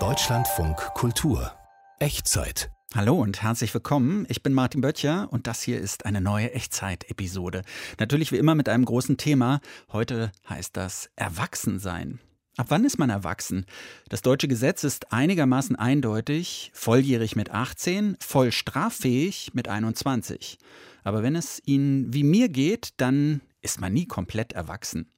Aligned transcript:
Deutschlandfunk 0.00 0.76
Kultur 0.94 1.52
Echtzeit 2.00 2.72
Hallo 2.92 3.14
und 3.14 3.40
herzlich 3.40 3.72
willkommen. 3.72 4.26
Ich 4.28 4.42
bin 4.42 4.52
Martin 4.52 4.80
Böttcher 4.80 5.28
und 5.30 5.46
das 5.46 5.62
hier 5.62 5.78
ist 5.78 6.04
eine 6.04 6.20
neue 6.20 6.50
Echtzeit-Episode. 6.50 7.62
Natürlich 8.00 8.32
wie 8.32 8.38
immer 8.38 8.56
mit 8.56 8.68
einem 8.68 8.84
großen 8.84 9.16
Thema. 9.16 9.60
Heute 9.92 10.32
heißt 10.48 10.76
das 10.76 11.08
Erwachsensein. 11.14 12.18
Ab 12.56 12.66
wann 12.70 12.84
ist 12.84 12.98
man 12.98 13.10
erwachsen? 13.10 13.64
Das 14.08 14.22
deutsche 14.22 14.48
Gesetz 14.48 14.82
ist 14.82 15.12
einigermaßen 15.12 15.76
eindeutig, 15.76 16.72
volljährig 16.74 17.36
mit 17.36 17.52
18, 17.52 18.16
voll 18.18 18.50
straffähig 18.50 19.52
mit 19.54 19.68
21. 19.68 20.58
Aber 21.04 21.22
wenn 21.22 21.36
es 21.36 21.62
Ihnen 21.64 22.12
wie 22.12 22.24
mir 22.24 22.48
geht, 22.48 22.94
dann 22.96 23.40
ist 23.62 23.80
man 23.80 23.92
nie 23.92 24.06
komplett 24.06 24.52
erwachsen. 24.52 25.13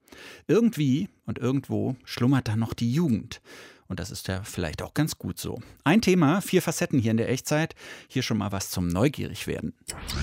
Irgendwie 0.47 1.09
und 1.27 1.39
irgendwo 1.39 1.97
schlummert 2.05 2.49
da 2.49 2.57
noch 2.57 2.75
die 2.75 2.93
Jugend. 2.93 3.41
Und 3.89 4.01
das 4.01 4.11
ist 4.11 4.29
ja 4.29 4.43
vielleicht 4.43 4.83
auch 4.83 4.95
ganz 4.95 5.17
gut 5.19 5.39
so. 5.39 5.61
Ein 5.85 6.01
Thema, 6.01 6.41
vier 6.41 6.61
Facetten 6.61 6.99
hier 6.99 7.13
in 7.13 7.17
der 7.17 7.29
Echtzeit. 7.29 7.75
Hier 8.09 8.23
schon 8.23 8.39
mal 8.39 8.51
was 8.53 8.71
zum 8.71 8.89
Neugierig-Werden. 8.89 9.75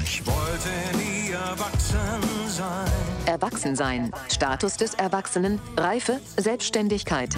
Ich 0.03 0.25
wollte 0.25 0.97
nie 0.97 1.31
erwachsen 1.31 2.49
sein. 2.49 2.91
Erwachsensein. 3.25 4.11
Status 4.29 4.75
des 4.75 4.95
Erwachsenen. 4.95 5.59
Reife. 5.77 6.19
Selbstständigkeit. 6.37 7.35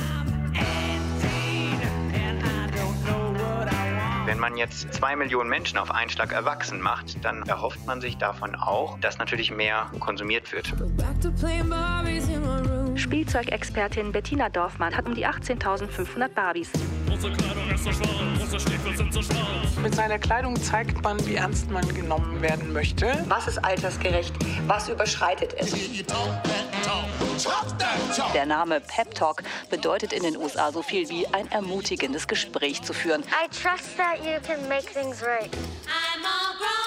Wenn 4.25 4.39
man 4.39 4.57
jetzt 4.57 4.91
zwei 4.91 5.15
Millionen 5.15 5.49
Menschen 5.49 5.77
auf 5.77 5.91
einen 5.91 6.09
Schlag 6.09 6.31
erwachsen 6.31 6.81
macht, 6.81 7.23
dann 7.23 7.43
erhofft 7.43 7.85
man 7.85 8.01
sich 8.01 8.17
davon 8.17 8.55
auch, 8.55 8.97
dass 8.99 9.19
natürlich 9.19 9.51
mehr 9.51 9.91
konsumiert 9.99 10.51
wird. 10.51 10.73
Spielzeugexpertin 12.97 14.11
Bettina 14.11 14.49
Dorfmann 14.49 14.95
hat 14.95 15.05
um 15.05 15.15
die 15.15 15.27
18.500 15.27 16.29
Barbies. 16.29 16.71
Unsere 17.11 17.33
Kleidung 17.33 17.69
ist 17.73 17.83
so 17.83 17.91
schwarz, 17.91 18.09
unsere 18.41 18.59
Stiefel 18.59 18.97
sind 18.97 19.13
so 19.13 19.21
schwarz. 19.21 19.75
Mit 19.81 19.95
seiner 19.95 20.19
Kleidung 20.19 20.55
zeigt 20.61 21.01
man, 21.03 21.23
wie 21.27 21.35
ernst 21.35 21.69
man 21.69 21.87
genommen 21.93 22.41
werden 22.41 22.73
möchte. 22.73 23.23
Was 23.27 23.47
ist 23.47 23.57
altersgerecht? 23.63 24.33
Was 24.67 24.89
überschreitet 24.89 25.55
es? 25.57 25.73
Der 28.33 28.45
Name 28.45 28.79
Pep 28.79 29.13
Talk 29.13 29.43
bedeutet 29.69 30.13
in 30.13 30.23
den 30.23 30.37
USA 30.37 30.71
so 30.71 30.81
viel 30.81 31.09
wie 31.09 31.27
ein 31.27 31.51
ermutigendes 31.51 32.27
Gespräch 32.27 32.81
zu 32.81 32.93
führen. 32.93 33.21
I 33.23 33.47
trust 33.49 33.97
that 33.97 34.19
you 34.23 34.39
can 34.45 34.67
make 34.69 34.87
things 34.93 35.21
right. 35.21 35.51
I'm 35.85 36.23
all 36.23 36.57
grown 36.57 36.84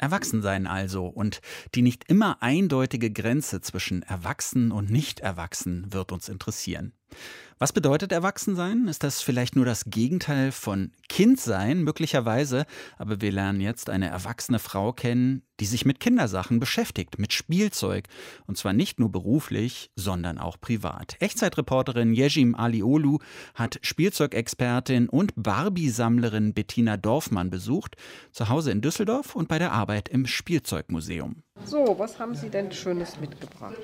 Erwachsensein 0.00 0.66
also 0.66 1.06
und 1.06 1.40
die 1.74 1.82
nicht 1.82 2.04
immer 2.08 2.42
eindeutige 2.42 3.10
Grenze 3.10 3.60
zwischen 3.60 4.02
Erwachsen 4.02 4.72
und 4.72 4.90
Nicht-Erwachsen 4.90 5.92
wird 5.92 6.12
uns 6.12 6.28
interessieren. 6.28 6.92
Was 7.62 7.74
bedeutet 7.74 8.10
Erwachsensein? 8.10 8.88
Ist 8.88 9.04
das 9.04 9.20
vielleicht 9.20 9.54
nur 9.54 9.66
das 9.66 9.84
Gegenteil 9.84 10.50
von 10.50 10.92
Kindsein? 11.10 11.82
Möglicherweise, 11.82 12.64
aber 12.96 13.20
wir 13.20 13.30
lernen 13.32 13.60
jetzt 13.60 13.90
eine 13.90 14.08
erwachsene 14.08 14.58
Frau 14.58 14.94
kennen, 14.94 15.42
die 15.60 15.66
sich 15.66 15.84
mit 15.84 16.00
Kindersachen 16.00 16.58
beschäftigt, 16.58 17.18
mit 17.18 17.34
Spielzeug. 17.34 18.06
Und 18.46 18.56
zwar 18.56 18.72
nicht 18.72 18.98
nur 18.98 19.12
beruflich, 19.12 19.90
sondern 19.94 20.38
auch 20.38 20.58
privat. 20.58 21.16
Echtzeitreporterin 21.20 22.14
Yejim 22.14 22.54
Aliolu 22.54 23.18
hat 23.54 23.78
Spielzeugexpertin 23.82 25.10
und 25.10 25.34
Barbie-Sammlerin 25.36 26.54
Bettina 26.54 26.96
Dorfmann 26.96 27.50
besucht, 27.50 27.96
zu 28.32 28.48
Hause 28.48 28.70
in 28.70 28.80
Düsseldorf 28.80 29.34
und 29.36 29.48
bei 29.48 29.58
der 29.58 29.72
Arbeit 29.72 30.08
im 30.08 30.26
Spielzeugmuseum. 30.26 31.42
So, 31.66 31.94
was 31.98 32.18
haben 32.18 32.34
Sie 32.34 32.48
denn 32.48 32.72
Schönes 32.72 33.20
mitgebracht? 33.20 33.76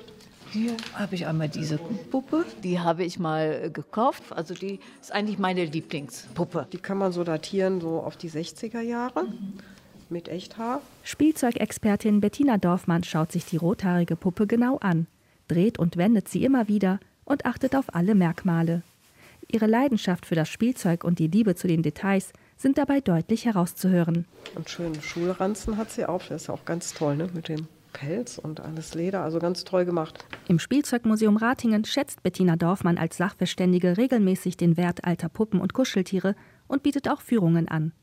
Hier 0.51 0.75
habe 0.93 1.15
ich 1.15 1.27
einmal 1.27 1.49
diese 1.49 1.77
Puppe. 1.77 2.45
Die 2.63 2.79
habe 2.79 3.03
ich 3.03 3.19
mal 3.19 3.61
äh, 3.65 3.69
gekauft. 3.69 4.23
Also 4.31 4.53
die 4.53 4.79
ist 5.01 5.11
eigentlich 5.11 5.37
meine 5.37 5.65
Lieblingspuppe. 5.65 6.67
Die 6.71 6.77
kann 6.77 6.97
man 6.97 7.11
so 7.11 7.23
datieren, 7.23 7.81
so 7.81 7.99
auf 7.99 8.17
die 8.17 8.29
60er 8.29 8.81
Jahre. 8.81 9.23
Mhm. 9.23 9.53
Mit 10.09 10.29
Echthaar. 10.29 10.81
Spielzeugexpertin 11.03 12.21
Bettina 12.21 12.57
Dorfmann 12.57 13.03
schaut 13.03 13.31
sich 13.31 13.43
die 13.45 13.57
rothaarige 13.57 14.15
Puppe 14.15 14.47
genau 14.47 14.77
an, 14.77 15.05
dreht 15.49 15.79
und 15.79 15.97
wendet 15.97 16.29
sie 16.29 16.45
immer 16.45 16.69
wieder 16.69 17.01
und 17.25 17.45
achtet 17.45 17.75
auf 17.75 17.93
alle 17.93 18.15
Merkmale. 18.15 18.83
Ihre 19.49 19.65
Leidenschaft 19.65 20.25
für 20.25 20.35
das 20.35 20.47
Spielzeug 20.47 21.03
und 21.03 21.19
die 21.19 21.27
Liebe 21.27 21.55
zu 21.55 21.67
den 21.67 21.83
Details 21.83 22.31
sind 22.55 22.77
dabei 22.77 23.01
deutlich 23.01 23.45
herauszuhören. 23.45 24.25
Und 24.55 24.69
schönen 24.69 25.01
Schulranzen 25.01 25.77
hat 25.77 25.91
sie 25.91 26.05
auch. 26.05 26.23
Der 26.23 26.37
ist 26.37 26.47
ja 26.47 26.53
auch 26.53 26.65
ganz 26.65 26.93
toll, 26.93 27.17
ne? 27.17 27.29
Mit 27.33 27.49
dem 27.49 27.67
Pelz 27.97 28.37
und 28.37 28.59
alles 28.59 28.93
Leder, 28.93 29.23
also 29.23 29.39
ganz 29.39 29.63
toll 29.63 29.83
gemacht. 29.83 30.23
Im 30.47 30.59
Spielzeugmuseum 30.59 31.35
Ratingen 31.35 31.83
schätzt 31.83 32.21
Bettina 32.21 32.55
Dorfmann 32.55 32.99
als 32.99 33.17
Sachverständige 33.17 33.97
regelmäßig 33.97 34.55
den 34.55 34.77
Wert 34.77 35.03
alter 35.03 35.29
Puppen 35.29 35.59
und 35.59 35.73
Kuscheltiere 35.73 36.35
und 36.67 36.83
bietet 36.83 37.09
auch 37.09 37.21
Führungen 37.21 37.67
an. 37.67 37.93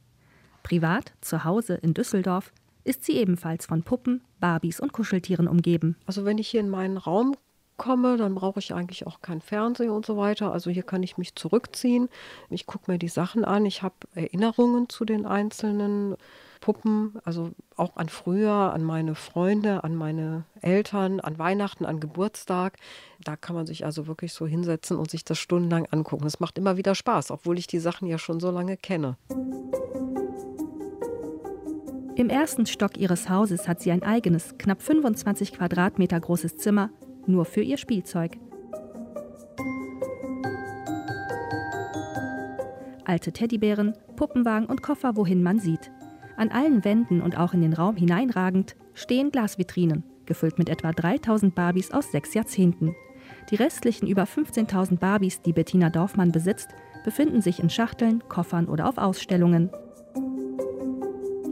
Privat, 0.64 1.12
zu 1.20 1.44
Hause 1.44 1.74
in 1.74 1.94
Düsseldorf, 1.94 2.52
ist 2.82 3.04
sie 3.04 3.12
ebenfalls 3.12 3.66
von 3.66 3.84
Puppen, 3.84 4.22
Barbies 4.40 4.80
und 4.80 4.92
Kuscheltieren 4.92 5.46
umgeben. 5.46 5.96
Also 6.06 6.24
wenn 6.24 6.38
ich 6.38 6.48
hier 6.48 6.60
in 6.60 6.70
meinen 6.70 6.96
Raum 6.96 7.36
komme, 7.76 8.16
dann 8.16 8.34
brauche 8.34 8.58
ich 8.58 8.74
eigentlich 8.74 9.06
auch 9.06 9.20
kein 9.20 9.40
Fernsehen 9.40 9.90
und 9.90 10.04
so 10.06 10.16
weiter. 10.16 10.52
Also 10.52 10.70
hier 10.70 10.82
kann 10.82 11.04
ich 11.04 11.18
mich 11.18 11.36
zurückziehen. 11.36 12.08
Ich 12.50 12.66
gucke 12.66 12.90
mir 12.90 12.98
die 12.98 13.08
Sachen 13.08 13.44
an. 13.44 13.64
Ich 13.64 13.82
habe 13.82 13.94
Erinnerungen 14.14 14.88
zu 14.88 15.04
den 15.04 15.24
einzelnen 15.24 16.16
Puppen, 16.64 17.12
also 17.24 17.50
auch 17.76 17.96
an 17.96 18.08
früher, 18.08 18.72
an 18.72 18.82
meine 18.82 19.14
Freunde, 19.14 19.84
an 19.84 19.94
meine 19.94 20.46
Eltern, 20.62 21.20
an 21.20 21.38
Weihnachten, 21.38 21.84
an 21.84 22.00
Geburtstag. 22.00 22.78
Da 23.22 23.36
kann 23.36 23.54
man 23.54 23.66
sich 23.66 23.84
also 23.84 24.06
wirklich 24.06 24.32
so 24.32 24.46
hinsetzen 24.46 24.96
und 24.96 25.10
sich 25.10 25.26
das 25.26 25.38
stundenlang 25.38 25.84
angucken. 25.90 26.26
Es 26.26 26.40
macht 26.40 26.56
immer 26.56 26.78
wieder 26.78 26.94
Spaß, 26.94 27.32
obwohl 27.32 27.58
ich 27.58 27.66
die 27.66 27.80
Sachen 27.80 28.08
ja 28.08 28.16
schon 28.16 28.40
so 28.40 28.50
lange 28.50 28.78
kenne. 28.78 29.18
Im 32.16 32.30
ersten 32.30 32.64
Stock 32.64 32.96
ihres 32.96 33.28
Hauses 33.28 33.68
hat 33.68 33.82
sie 33.82 33.92
ein 33.92 34.02
eigenes, 34.02 34.56
knapp 34.56 34.80
25 34.80 35.52
Quadratmeter 35.52 36.18
großes 36.18 36.56
Zimmer, 36.56 36.88
nur 37.26 37.44
für 37.44 37.60
ihr 37.60 37.76
Spielzeug. 37.76 38.38
Alte 43.04 43.32
Teddybären, 43.32 43.92
Puppenwagen 44.16 44.66
und 44.66 44.80
Koffer, 44.80 45.14
wohin 45.14 45.42
man 45.42 45.58
sieht. 45.58 45.90
An 46.36 46.50
allen 46.50 46.84
Wänden 46.84 47.20
und 47.20 47.38
auch 47.38 47.54
in 47.54 47.62
den 47.62 47.72
Raum 47.72 47.96
hineinragend 47.96 48.76
stehen 48.94 49.30
Glasvitrinen, 49.30 50.02
gefüllt 50.26 50.58
mit 50.58 50.68
etwa 50.68 50.92
3000 50.92 51.54
Barbies 51.54 51.90
aus 51.90 52.10
sechs 52.10 52.34
Jahrzehnten. 52.34 52.94
Die 53.50 53.56
restlichen 53.56 54.06
über 54.06 54.24
15.000 54.24 54.98
Barbies, 54.98 55.42
die 55.42 55.52
Bettina 55.52 55.90
Dorfmann 55.90 56.32
besitzt, 56.32 56.68
befinden 57.04 57.40
sich 57.40 57.60
in 57.60 57.70
Schachteln, 57.70 58.22
Koffern 58.28 58.66
oder 58.66 58.88
auf 58.88 58.98
Ausstellungen. 58.98 59.70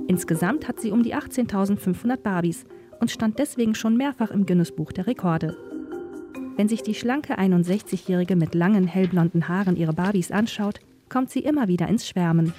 Insgesamt 0.09 0.69
hat 0.69 0.81
sie 0.81 0.91
um 0.91 1.03
die 1.03 1.15
18.500 1.15 2.17
Barbies 2.17 2.65
und 3.01 3.11
stand 3.11 3.39
deswegen 3.39 3.75
schon 3.75 3.97
mehrfach 3.97 4.31
im 4.31 4.47
Guinness-Buch 4.47 4.93
der 4.93 5.07
Rekorde. 5.07 5.57
Wenn 6.57 6.69
sich 6.69 6.83
die 6.83 6.95
schlanke 6.95 7.39
61-Jährige 7.39 8.37
mit 8.37 8.55
langen 8.55 8.87
hellblonden 8.87 9.49
Haaren 9.49 9.77
ihre 9.77 9.95
Barbies 9.95 10.31
anschaut, 10.31 10.81
kommt 11.13 11.31
sie 11.31 11.41
immer 11.41 11.69
wieder 11.69 11.89
ins 11.89 12.09
Schwärmen. 12.09 12.55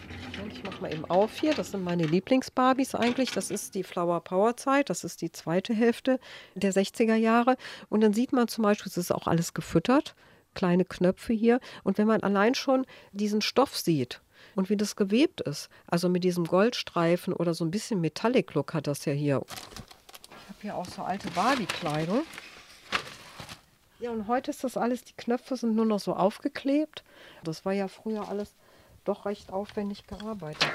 Ich 0.52 0.64
mache 0.64 0.80
mal 0.80 0.94
eben 0.94 1.06
auf 1.06 1.40
hier. 1.40 1.56
Das 1.56 1.72
sind 1.72 1.84
meine 1.84 2.06
Lieblingsbarbies 2.06 2.94
eigentlich. 2.94 3.32
Das 3.32 3.50
ist 3.50 3.74
die 3.74 3.84
Flower 3.84 4.22
Power 4.22 4.56
Zeit. 4.56 4.92
Das 4.92 5.04
ist 5.04 5.22
die 5.22 5.32
zweite 5.32 5.74
Hälfte 5.74 6.20
der 6.54 6.72
60er 6.72 7.16
Jahre. 7.16 7.58
Und 7.90 8.02
dann 8.02 8.14
sieht 8.14 8.32
man 8.32 8.48
zum 8.48 8.62
Beispiel, 8.64 8.90
es 8.90 8.98
ist 8.98 9.12
auch 9.12 9.26
alles 9.26 9.56
gefüttert. 9.56 10.14
Kleine 10.54 10.86
Knöpfe 10.86 11.34
hier. 11.34 11.60
Und 11.84 11.98
wenn 11.98 12.06
man 12.06 12.22
allein 12.22 12.54
schon 12.54 12.86
diesen 13.12 13.42
Stoff 13.42 13.76
sieht, 13.76 14.22
und 14.56 14.70
wie 14.70 14.78
das 14.78 14.96
gewebt 14.96 15.42
ist. 15.42 15.70
Also 15.88 16.10
mit 16.10 16.24
diesem 16.24 16.46
Goldstreifen 16.46 17.34
oder 17.34 17.54
so 17.54 17.66
ein 17.66 17.72
bisschen 17.72 18.02
Metallic-Look 18.02 18.74
hat 18.74 18.86
das 18.86 19.06
ja 19.06 19.14
hier. 19.14 19.42
Ich 19.48 20.50
habe 20.50 20.62
hier 20.62 20.76
auch 20.76 20.86
so 20.86 21.02
alte 21.02 21.30
Barbie-Kleidung. 21.32 22.24
Ja, 24.04 24.12
und 24.12 24.28
heute 24.28 24.52
ist 24.52 24.66
das 24.66 24.76
alles, 24.76 25.06
die 25.06 25.14
Knöpfe 25.16 25.56
sind 25.56 25.78
nur 25.78 25.86
noch 25.86 26.02
so 26.02 26.14
aufgeklebt. 26.14 27.06
Das 27.46 27.64
war 27.64 27.72
ja 27.72 27.88
früher 27.88 28.28
alles 28.28 28.54
doch 29.06 29.26
recht 29.26 29.50
aufwendig 29.50 30.06
gearbeitet. 30.08 30.70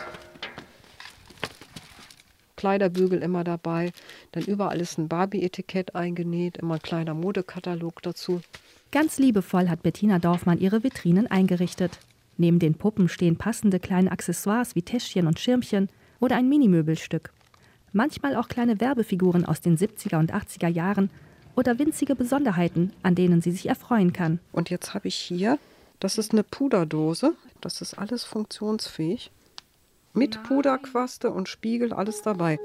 Kleiderbügel 2.57 3.23
immer 3.23 3.45
dabei, 3.45 3.93
dann 4.33 4.45
überall 4.45 4.81
ist 4.81 4.97
ein 4.97 5.09
Barbie-Etikett 5.09 5.95
eingenäht, 5.95 6.57
immer 6.57 6.77
ein 6.77 6.81
kleiner 6.81 7.13
Modekatalog 7.13 8.01
dazu. 8.01 8.41
Ganz 8.93 9.19
liebevoll 9.19 9.69
hat 9.69 9.83
Bettina 9.83 10.19
Dorfmann 10.19 10.59
ihre 10.59 10.83
Vitrinen 10.83 11.27
eingerichtet. 11.27 11.99
Neben 12.39 12.59
den 12.59 12.77
Puppen 12.77 13.11
stehen 13.11 13.37
passende 13.37 13.79
kleine 13.79 14.11
Accessoires 14.11 14.75
wie 14.75 14.81
Täschchen 14.81 15.27
und 15.27 15.39
Schirmchen 15.39 15.91
oder 16.19 16.37
ein 16.37 16.49
Minimöbelstück. 16.49 17.31
Manchmal 17.93 18.37
auch 18.37 18.49
kleine 18.49 18.81
Werbefiguren 18.81 19.45
aus 19.45 19.61
den 19.61 19.77
70er 19.77 20.19
und 20.19 20.33
80er 20.33 20.69
Jahren 20.69 21.11
oder 21.58 21.81
winzige 21.81 22.14
Besonderheiten, 22.14 22.93
an 23.02 23.16
denen 23.16 23.43
sie 23.43 23.50
sich 23.50 23.69
erfreuen 23.69 24.12
kann. 24.12 24.38
Und 24.52 24.70
jetzt 24.70 24.94
habe 24.94 25.08
ich 25.08 25.16
hier, 25.16 25.58
das 25.99 26.16
ist 26.16 26.31
eine 26.31 26.44
Puderdose. 26.44 27.34
Das 27.60 27.81
ist 27.81 27.99
alles 27.99 28.22
funktionsfähig. 28.22 29.32
Mit 30.12 30.40
Puderquaste 30.44 31.32
und 31.32 31.49
Spiegel, 31.49 31.93
alles 31.93 32.22
dabei. 32.22 32.60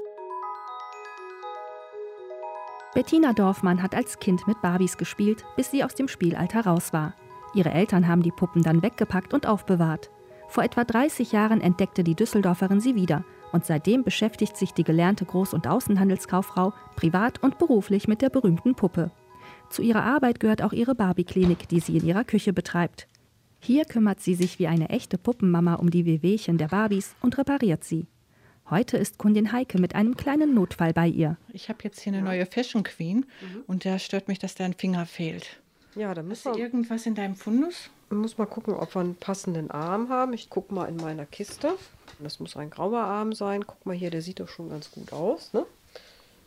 Bettina 2.94 3.32
Dorfmann 3.32 3.82
hat 3.82 3.96
als 3.96 4.20
Kind 4.20 4.46
mit 4.46 4.62
Barbies 4.62 4.96
gespielt, 4.96 5.44
bis 5.56 5.72
sie 5.72 5.82
aus 5.82 5.96
dem 5.96 6.06
Spielalter 6.06 6.64
raus 6.64 6.92
war. 6.92 7.14
Ihre 7.52 7.72
Eltern 7.72 8.06
haben 8.06 8.22
die 8.22 8.30
Puppen 8.30 8.62
dann 8.62 8.80
weggepackt 8.80 9.34
und 9.34 9.48
aufbewahrt. 9.48 10.10
Vor 10.46 10.62
etwa 10.62 10.84
30 10.84 11.32
Jahren 11.32 11.60
entdeckte 11.60 12.04
die 12.04 12.14
Düsseldorferin 12.14 12.78
sie 12.78 12.94
wieder 12.94 13.24
und 13.54 13.64
seitdem 13.64 14.02
beschäftigt 14.02 14.56
sich 14.56 14.72
die 14.72 14.82
gelernte 14.82 15.24
Groß- 15.24 15.54
und 15.54 15.68
Außenhandelskauffrau 15.68 16.74
privat 16.96 17.40
und 17.40 17.56
beruflich 17.56 18.08
mit 18.08 18.20
der 18.20 18.28
berühmten 18.28 18.74
Puppe. 18.74 19.12
Zu 19.70 19.82
ihrer 19.82 20.02
Arbeit 20.02 20.40
gehört 20.40 20.60
auch 20.60 20.72
ihre 20.72 20.96
Barbie-Klinik, 20.96 21.68
die 21.68 21.78
sie 21.78 21.96
in 21.96 22.04
ihrer 22.04 22.24
Küche 22.24 22.52
betreibt. 22.52 23.06
Hier 23.60 23.84
kümmert 23.84 24.20
sie 24.20 24.34
sich 24.34 24.58
wie 24.58 24.66
eine 24.66 24.90
echte 24.90 25.18
Puppenmama 25.18 25.74
um 25.74 25.90
die 25.90 26.04
Wehwehchen 26.04 26.58
der 26.58 26.66
Barbies 26.68 27.14
und 27.22 27.38
repariert 27.38 27.84
sie. 27.84 28.06
Heute 28.68 28.96
ist 28.96 29.18
Kundin 29.18 29.52
Heike 29.52 29.78
mit 29.78 29.94
einem 29.94 30.16
kleinen 30.16 30.52
Notfall 30.52 30.92
bei 30.92 31.06
ihr. 31.06 31.36
Ich 31.52 31.68
habe 31.68 31.78
jetzt 31.84 32.00
hier 32.00 32.12
eine 32.12 32.22
neue 32.22 32.46
Fashion 32.46 32.82
Queen 32.82 33.18
mhm. 33.18 33.62
und 33.68 33.84
da 33.84 34.00
stört 34.00 34.26
mich, 34.26 34.40
dass 34.40 34.56
da 34.56 34.64
ein 34.64 34.74
Finger 34.74 35.06
fehlt. 35.06 35.60
Ja, 35.94 36.12
da 36.12 36.22
müssen 36.24 36.48
Hast 36.48 36.56
du 36.56 36.60
irgendwas 36.60 37.06
in 37.06 37.14
deinem 37.14 37.36
Fundus? 37.36 37.88
Muss 38.14 38.38
mal 38.38 38.46
gucken, 38.46 38.74
ob 38.74 38.94
wir 38.94 39.00
einen 39.00 39.16
passenden 39.16 39.70
Arm 39.70 40.08
haben. 40.08 40.32
Ich 40.32 40.48
gucke 40.48 40.72
mal 40.72 40.86
in 40.86 40.96
meiner 40.96 41.26
Kiste. 41.26 41.76
Das 42.20 42.38
muss 42.38 42.56
ein 42.56 42.70
grauer 42.70 43.00
Arm 43.00 43.32
sein. 43.32 43.66
Guck 43.66 43.84
mal 43.86 43.94
hier, 43.94 44.10
der 44.10 44.22
sieht 44.22 44.38
doch 44.38 44.48
schon 44.48 44.70
ganz 44.70 44.90
gut 44.92 45.12
aus. 45.12 45.52
Ne? 45.52 45.66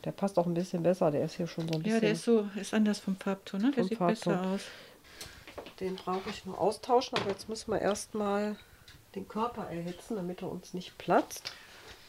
Der 0.06 0.12
passt 0.12 0.40
auch 0.40 0.46
ein 0.46 0.54
bisschen 0.54 0.84
besser. 0.84 1.12
Der 1.12 1.26
ist 1.26 1.36
hier 1.36 1.48
schon 1.48 1.68
so 1.68 1.74
ein 1.74 1.84
bisschen. 1.84 1.96
Ja, 1.96 2.00
der 2.00 2.12
ist 2.14 2.24
so, 2.24 2.48
ist 2.56 2.74
anders 2.74 3.00
vom 3.00 3.18
Farbton. 3.18 3.62
Ne? 3.62 3.72
Der 3.72 3.84
sieht 3.84 3.98
Farbton. 3.98 4.34
besser 4.34 4.48
aus. 4.48 4.62
Den 5.82 5.96
brauche 5.96 6.30
ich 6.30 6.46
nur 6.46 6.60
austauschen, 6.60 7.18
aber 7.18 7.30
jetzt 7.30 7.50
müssen 7.50 7.72
wir 7.72 7.82
erstmal 7.82 8.56
den 9.14 9.28
Körper 9.28 9.70
erhitzen, 9.70 10.16
damit 10.16 10.42
er 10.42 10.50
uns 10.50 10.74
nicht 10.74 10.98
platzt. 10.98 11.52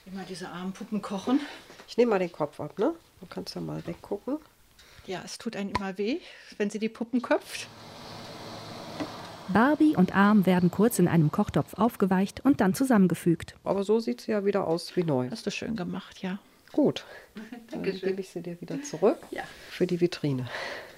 Immer 0.07 0.23
diese 0.23 0.49
armen 0.49 0.73
Puppen 0.73 1.03
kochen. 1.03 1.41
Ich 1.89 1.97
nehme 1.97 2.11
mal 2.11 2.19
den 2.19 2.33
Kopf 2.33 2.61
ab, 2.61 2.79
ne? 2.79 2.95
Du 3.21 3.27
kannst 3.27 3.55
ja 3.55 3.61
mal 3.61 3.85
weggucken. 3.87 4.39
Ja, 5.07 5.23
es 5.25 5.39
tut 5.39 5.57
einem 5.57 5.73
immer 5.75 5.99
weh, 5.99 6.21
wenn 6.59 6.71
sie 6.71 6.79
die 6.79 6.89
Puppen 6.89 7.23
köpft. 7.23 7.67
Barbie 9.53 9.97
und 9.97 10.15
Arm 10.15 10.47
werden 10.47 10.71
kurz 10.71 10.99
in 10.99 11.09
einem 11.09 11.31
Kochtopf 11.33 11.75
aufgeweicht 11.75 12.41
und 12.45 12.61
dann 12.61 12.75
zusammengefügt. 12.75 13.55
Aber 13.65 13.85
so 13.85 13.99
sieht 13.99 14.21
sie 14.21 14.33
ja 14.33 14.45
wieder 14.45 14.67
aus 14.67 14.95
wie 14.97 15.05
neu. 15.05 15.29
Hast 15.31 15.47
du 15.47 15.51
schön 15.51 15.77
gemacht, 15.77 16.23
ja. 16.23 16.39
Gut. 16.73 17.05
Dann 17.71 17.83
gebe 17.83 18.21
ich 18.21 18.29
sie 18.29 18.43
dir 18.43 18.61
wieder 18.61 18.83
zurück 18.83 19.17
ja. 19.31 19.43
für 19.71 19.87
die 19.87 20.03
Vitrine. 20.03 20.47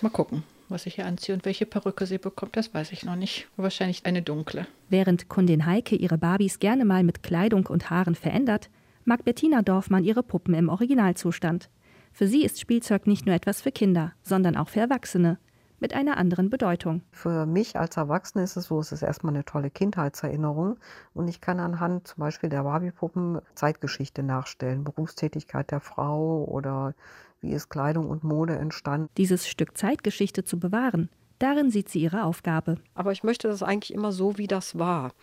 Mal 0.00 0.11
gucken 0.11 0.43
was 0.70 0.87
ich 0.87 0.94
hier 0.94 1.06
anziehe 1.06 1.35
und 1.35 1.44
welche 1.44 1.67
Perücke 1.67 2.06
sie 2.06 2.19
bekommt, 2.19 2.56
das 2.56 2.73
weiß 2.73 2.93
ich 2.93 3.05
noch 3.05 3.17
nicht. 3.17 3.49
Wahrscheinlich 3.56 4.06
eine 4.06 4.23
dunkle. 4.23 4.67
Während 4.88 5.29
Kundin 5.29 5.67
Heike 5.67 5.97
ihre 5.97 6.19
Barbies 6.19 6.58
gerne 6.58 6.85
mal 6.85 7.02
mit 7.02 7.23
Kleidung 7.23 7.67
und 7.67 7.91
Haaren 7.91 8.14
verändert, 8.14 8.70
mag 9.05 9.25
Bettina 9.25 9.62
Dorfmann 9.62 10.05
ihre 10.05 10.23
Puppen 10.23 10.55
im 10.55 10.69
Originalzustand. 10.69 11.69
Für 12.12 12.26
sie 12.26 12.44
ist 12.44 12.61
Spielzeug 12.61 13.06
nicht 13.06 13.26
nur 13.26 13.35
etwas 13.35 13.61
für 13.61 13.73
Kinder, 13.73 14.12
sondern 14.23 14.56
auch 14.56 14.69
für 14.69 14.81
Erwachsene. 14.81 15.38
Mit 15.82 15.94
einer 15.94 16.19
anderen 16.19 16.50
Bedeutung. 16.50 17.00
Für 17.11 17.47
mich 17.47 17.79
als 17.79 17.97
Erwachsene 17.97 18.44
ist 18.44 18.56
es 18.56 18.67
so, 18.67 18.81
es 18.81 18.93
ist 18.93 19.00
erstmal 19.00 19.32
eine 19.32 19.47
tolle 19.47 19.71
Kindheitserinnerung 19.71 20.77
und 21.15 21.27
ich 21.27 21.41
kann 21.41 21.59
anhand 21.59 22.06
zum 22.06 22.21
Beispiel 22.21 22.50
der 22.50 22.65
Barbie-Puppen 22.65 23.41
Zeitgeschichte 23.55 24.23
nachstellen, 24.23 24.85
Berufstätigkeit 24.85 25.71
der 25.71 25.81
Frau 25.81 26.44
oder 26.44 26.94
wie 27.41 27.53
ist 27.53 27.71
Kleidung 27.71 28.11
und 28.11 28.25
Mode 28.25 28.56
entstanden. 28.56 29.09
Dieses 29.17 29.49
Stück 29.49 29.79
Zeitgeschichte 29.79 30.44
zu 30.44 30.61
bewahren, 30.61 31.09
Darin 31.41 31.71
sieht 31.71 31.88
sie 31.88 32.03
ihre 32.03 32.25
Aufgabe. 32.25 32.76
Aber 32.93 33.12
ich 33.12 33.23
möchte 33.23 33.49
das 33.49 33.62
eigentlich 33.62 33.94
immer 33.94 34.12
so, 34.12 34.37
wie 34.37 34.47
das 34.47 34.79
war. 34.79 35.15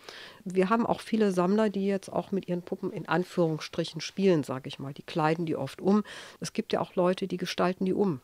Wir 0.44 0.68
haben 0.68 0.84
auch 0.84 1.00
viele 1.00 1.30
Sammler, 1.30 1.70
die 1.70 1.86
jetzt 1.86 2.12
auch 2.12 2.32
mit 2.32 2.48
ihren 2.48 2.62
Puppen 2.62 2.90
in 2.90 3.08
Anführungsstrichen 3.08 4.00
spielen, 4.00 4.42
sage 4.42 4.66
ich 4.66 4.80
mal. 4.80 4.92
Die 4.92 5.04
kleiden 5.04 5.46
die 5.46 5.54
oft 5.54 5.80
um. 5.80 6.02
Es 6.40 6.52
gibt 6.52 6.72
ja 6.72 6.80
auch 6.80 6.96
Leute, 6.96 7.28
die 7.28 7.36
gestalten 7.36 7.84
die 7.84 7.94
um. 7.94 8.20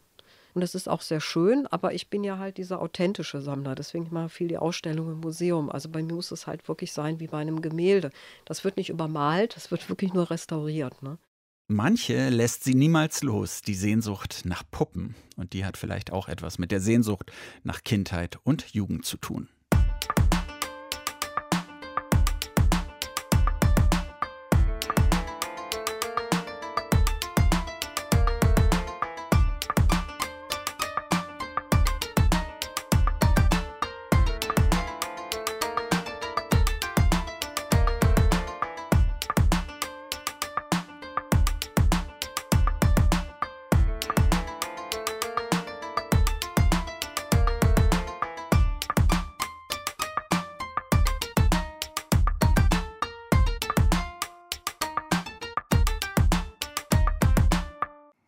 Und 0.55 0.61
das 0.61 0.77
ist 0.77 0.89
auch 0.89 1.01
sehr 1.03 1.21
schön, 1.21 1.67
aber 1.67 1.95
ich 1.95 2.09
bin 2.09 2.23
ja 2.23 2.39
halt 2.39 2.59
dieser 2.59 2.81
authentische 2.81 3.41
Sammler. 3.41 3.75
Deswegen 3.75 4.07
mache 4.11 4.27
ich 4.27 4.33
viel 4.33 4.49
die 4.49 4.59
Ausstellung 4.59 5.11
im 5.11 5.21
Museum. 5.21 5.69
Also 5.69 5.89
bei 5.89 6.03
mir 6.03 6.15
muss 6.15 6.31
es 6.31 6.47
halt 6.47 6.69
wirklich 6.69 6.93
sein 6.93 7.19
wie 7.19 7.27
bei 7.27 7.39
einem 7.39 7.61
Gemälde. 7.61 8.11
Das 8.45 8.63
wird 8.63 8.77
nicht 8.77 8.89
übermalt, 8.89 9.57
das 9.57 9.73
wird 9.73 9.89
wirklich 9.89 10.15
nur 10.15 10.31
restauriert. 10.31 11.03
Ne? 11.03 11.19
Manche 11.67 12.29
lässt 12.29 12.63
sie 12.63 12.75
niemals 12.75 13.23
los, 13.25 13.63
die 13.63 13.75
Sehnsucht 13.75 14.43
nach 14.45 14.63
Puppen. 14.71 15.17
Und 15.37 15.55
die 15.55 15.65
hat 15.65 15.77
vielleicht 15.77 16.13
auch 16.13 16.29
etwas 16.29 16.59
mit 16.59 16.71
der 16.71 16.81
Sehnsucht 16.81 17.33
nach 17.65 17.83
Kindheit 17.83 18.39
und 18.45 18.73
Jugend 18.73 19.05
zu 19.05 19.17
tun. 19.17 19.49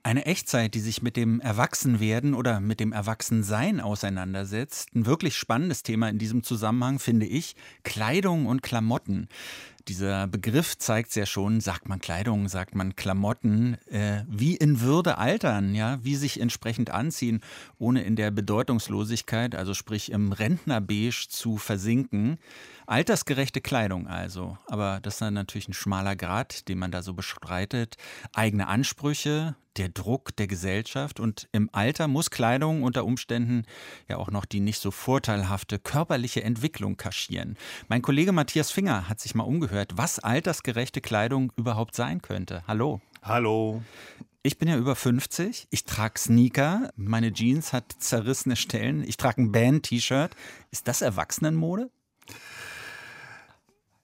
Eine 0.07 0.25
Echtzeit, 0.25 0.75
die 0.75 0.81
sich 0.81 1.03
mit 1.03 1.17
dem 1.17 1.41
Erwachsenwerden 1.41 2.35
oder 2.35 2.61
mit 2.61 2.79
dem 2.79 2.93
Erwachsensein 2.93 3.81
auseinandersetzt. 3.81 4.95
Ein 4.95 5.05
wirklich 5.05 5.35
spannendes 5.35 5.83
Thema 5.83 6.09
in 6.09 6.19
diesem 6.21 6.45
Zusammenhang 6.45 7.01
finde 7.01 7.27
ich 7.27 7.57
Kleidung 7.83 8.47
und 8.47 8.63
Klamotten. 8.63 9.27
Dieser 9.89 10.27
Begriff 10.27 10.77
zeigt 10.77 11.13
sehr 11.13 11.27
schon, 11.27 11.61
sagt 11.61 11.89
man 11.89 12.01
Kleidung, 12.01 12.49
sagt 12.49 12.75
man 12.75 12.97
Klamotten, 12.97 13.75
äh, 13.89 14.25
wie 14.27 14.57
in 14.57 14.81
Würde 14.81 15.17
altern, 15.17 15.77
ja, 15.77 16.03
wie 16.03 16.17
sich 16.17 16.41
entsprechend 16.41 16.91
anziehen, 16.91 17.41
ohne 17.79 18.03
in 18.03 18.17
der 18.17 18.33
Bedeutungslosigkeit, 18.33 19.55
also 19.55 19.75
sprich 19.75 20.11
im 20.11 20.33
Rentnerbeige 20.33 21.29
zu 21.29 21.57
versinken. 21.57 22.39
Altersgerechte 22.87 23.61
Kleidung 23.61 24.09
also, 24.09 24.59
aber 24.67 24.99
das 25.03 25.15
ist 25.15 25.21
dann 25.21 25.35
natürlich 25.35 25.69
ein 25.69 25.73
schmaler 25.73 26.17
Grad, 26.17 26.69
den 26.69 26.79
man 26.79 26.91
da 26.91 27.03
so 27.03 27.15
bestreitet. 27.15 27.97
Eigene 28.33 28.67
Ansprüche, 28.67 29.55
der 29.77 29.89
Druck 29.89 30.35
der 30.37 30.47
Gesellschaft 30.47 31.21
und 31.21 31.49
im 31.53 31.69
Alter 31.73 32.09
muss 32.09 32.31
Kleidung 32.31 32.83
unter 32.83 33.05
Umständen 33.05 33.65
ja 34.09 34.17
auch 34.17 34.31
noch 34.31 34.45
die 34.45 34.61
nicht 34.61 34.81
so 34.81 34.91
vorteilhafte 34.91 35.79
körperliche 35.79 36.43
Entwicklung 36.43 36.97
kaschieren. 36.97 37.57
Mein 37.89 38.03
Kollege 38.03 38.33
Matthias 38.33 38.71
Finger 38.71 39.09
hat 39.09 39.21
sich 39.21 39.35
mal 39.35 39.45
umgehört, 39.45 39.76
was 39.97 40.19
altersgerechte 40.19 41.01
Kleidung 41.01 41.53
überhaupt 41.57 41.95
sein 41.95 42.23
könnte. 42.23 42.63
Hallo. 42.67 43.01
Hallo. 43.23 43.83
Ich 44.43 44.59
bin 44.59 44.69
ja 44.69 44.77
über 44.77 44.95
50, 44.95 45.67
ich 45.71 45.85
trage 45.85 46.21
Sneaker, 46.21 46.91
meine 46.95 47.33
Jeans 47.33 47.73
hat 47.73 47.93
zerrissene 47.99 48.55
Stellen, 48.55 49.03
ich 49.03 49.17
trage 49.17 49.43
ein 49.43 49.51
Band-T-Shirt. 49.51 50.37
Ist 50.71 50.87
das 50.87 51.03
Erwachsenenmode? 51.03 51.91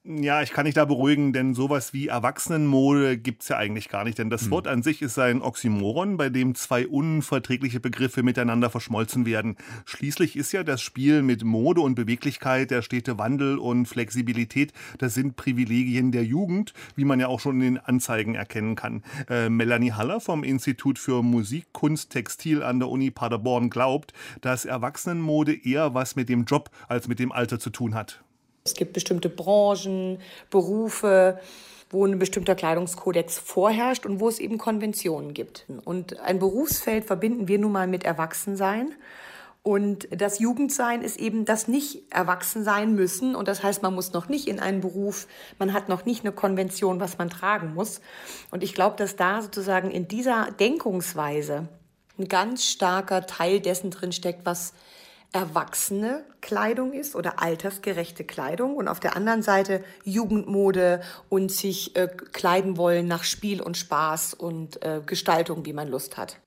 Ja, 0.05 0.41
ich 0.41 0.51
kann 0.51 0.65
dich 0.65 0.75
da 0.75 0.83
beruhigen, 0.83 1.31
denn 1.31 1.53
sowas 1.53 1.93
wie 1.93 2.09
Erwachsenenmode 2.09 3.17
gibt 3.17 3.43
es 3.43 3.47
ja 3.47 3.55
eigentlich 3.55 3.87
gar 3.87 4.03
nicht. 4.03 4.17
Denn 4.17 4.29
das 4.29 4.43
hm. 4.43 4.51
Wort 4.51 4.67
an 4.67 4.83
sich 4.83 5.01
ist 5.01 5.17
ein 5.17 5.41
Oxymoron, 5.41 6.17
bei 6.17 6.27
dem 6.27 6.55
zwei 6.55 6.85
unverträgliche 6.85 7.79
Begriffe 7.79 8.21
miteinander 8.21 8.69
verschmolzen 8.69 9.25
werden. 9.25 9.55
Schließlich 9.85 10.35
ist 10.35 10.51
ja 10.51 10.65
das 10.65 10.81
Spiel 10.81 11.21
mit 11.21 11.45
Mode 11.45 11.79
und 11.79 11.95
Beweglichkeit, 11.95 12.69
der 12.69 12.81
stete 12.81 13.17
Wandel 13.17 13.57
und 13.57 13.85
Flexibilität, 13.85 14.73
das 14.97 15.13
sind 15.13 15.37
Privilegien 15.37 16.11
der 16.11 16.25
Jugend, 16.25 16.73
wie 16.97 17.05
man 17.05 17.21
ja 17.21 17.27
auch 17.27 17.39
schon 17.39 17.61
in 17.61 17.75
den 17.75 17.77
Anzeigen 17.77 18.35
erkennen 18.35 18.75
kann. 18.75 19.03
Äh, 19.29 19.47
Melanie 19.47 19.93
Haller 19.93 20.19
vom 20.19 20.43
Institut 20.43 20.99
für 20.99 21.23
Musik, 21.23 21.71
Kunst, 21.71 22.09
Textil 22.09 22.61
an 22.61 22.79
der 22.79 22.89
Uni 22.89 23.09
Paderborn 23.09 23.69
glaubt, 23.69 24.11
dass 24.41 24.65
Erwachsenenmode 24.65 25.53
eher 25.65 25.93
was 25.93 26.17
mit 26.17 26.27
dem 26.27 26.43
Job 26.43 26.71
als 26.89 27.07
mit 27.07 27.19
dem 27.19 27.31
Alter 27.31 27.57
zu 27.57 27.69
tun 27.69 27.95
hat. 27.95 28.22
Es 28.65 28.75
gibt 28.75 28.93
bestimmte 28.93 29.29
Branchen, 29.29 30.19
Berufe, 30.49 31.39
wo 31.89 32.05
ein 32.05 32.17
bestimmter 32.17 32.55
Kleidungskodex 32.55 33.37
vorherrscht 33.37 34.05
und 34.05 34.19
wo 34.19 34.29
es 34.29 34.39
eben 34.39 34.57
Konventionen 34.57 35.33
gibt. 35.33 35.65
Und 35.83 36.19
ein 36.21 36.39
Berufsfeld 36.39 37.05
verbinden 37.05 37.47
wir 37.47 37.59
nun 37.59 37.73
mal 37.73 37.87
mit 37.87 38.03
Erwachsensein. 38.03 38.93
Und 39.63 40.07
das 40.11 40.39
Jugendsein 40.39 41.01
ist 41.01 41.19
eben 41.19 41.45
das 41.45 41.67
nicht 41.67 42.11
erwachsen 42.11 42.63
sein 42.63 42.95
müssen. 42.95 43.35
Und 43.35 43.47
das 43.47 43.63
heißt, 43.63 43.81
man 43.81 43.93
muss 43.93 44.11
noch 44.11 44.27
nicht 44.27 44.47
in 44.47 44.59
einen 44.59 44.81
Beruf, 44.81 45.27
man 45.59 45.71
hat 45.71 45.87
noch 45.87 46.05
nicht 46.05 46.25
eine 46.25 46.33
Konvention, 46.33 46.99
was 46.99 47.17
man 47.17 47.29
tragen 47.29 47.73
muss. 47.73 48.01
Und 48.49 48.63
ich 48.63 48.73
glaube, 48.73 48.97
dass 48.97 49.15
da 49.15 49.41
sozusagen 49.41 49.91
in 49.91 50.07
dieser 50.07 50.51
Denkungsweise 50.51 51.67
ein 52.17 52.27
ganz 52.27 52.65
starker 52.65 53.25
Teil 53.25 53.59
dessen 53.59 53.91
drin 53.91 54.11
steckt, 54.11 54.45
was 54.45 54.73
erwachsene 55.33 56.23
Kleidung 56.41 56.93
ist 56.93 57.15
oder 57.15 57.41
altersgerechte 57.41 58.23
Kleidung 58.23 58.75
und 58.75 58.87
auf 58.87 58.99
der 58.99 59.17
anderen 59.17 59.41
Seite 59.41 59.83
Jugendmode 60.05 61.01
und 61.27 61.51
sich 61.51 61.95
äh, 61.95 62.07
kleiden 62.07 62.77
wollen 62.77 63.07
nach 63.07 63.23
Spiel 63.23 63.61
und 63.61 63.75
Spaß 63.75 64.35
und 64.35 64.81
äh, 64.83 65.01
Gestaltung, 65.05 65.65
wie 65.65 65.73
man 65.73 65.89
Lust 65.89 66.17
hat. 66.17 66.39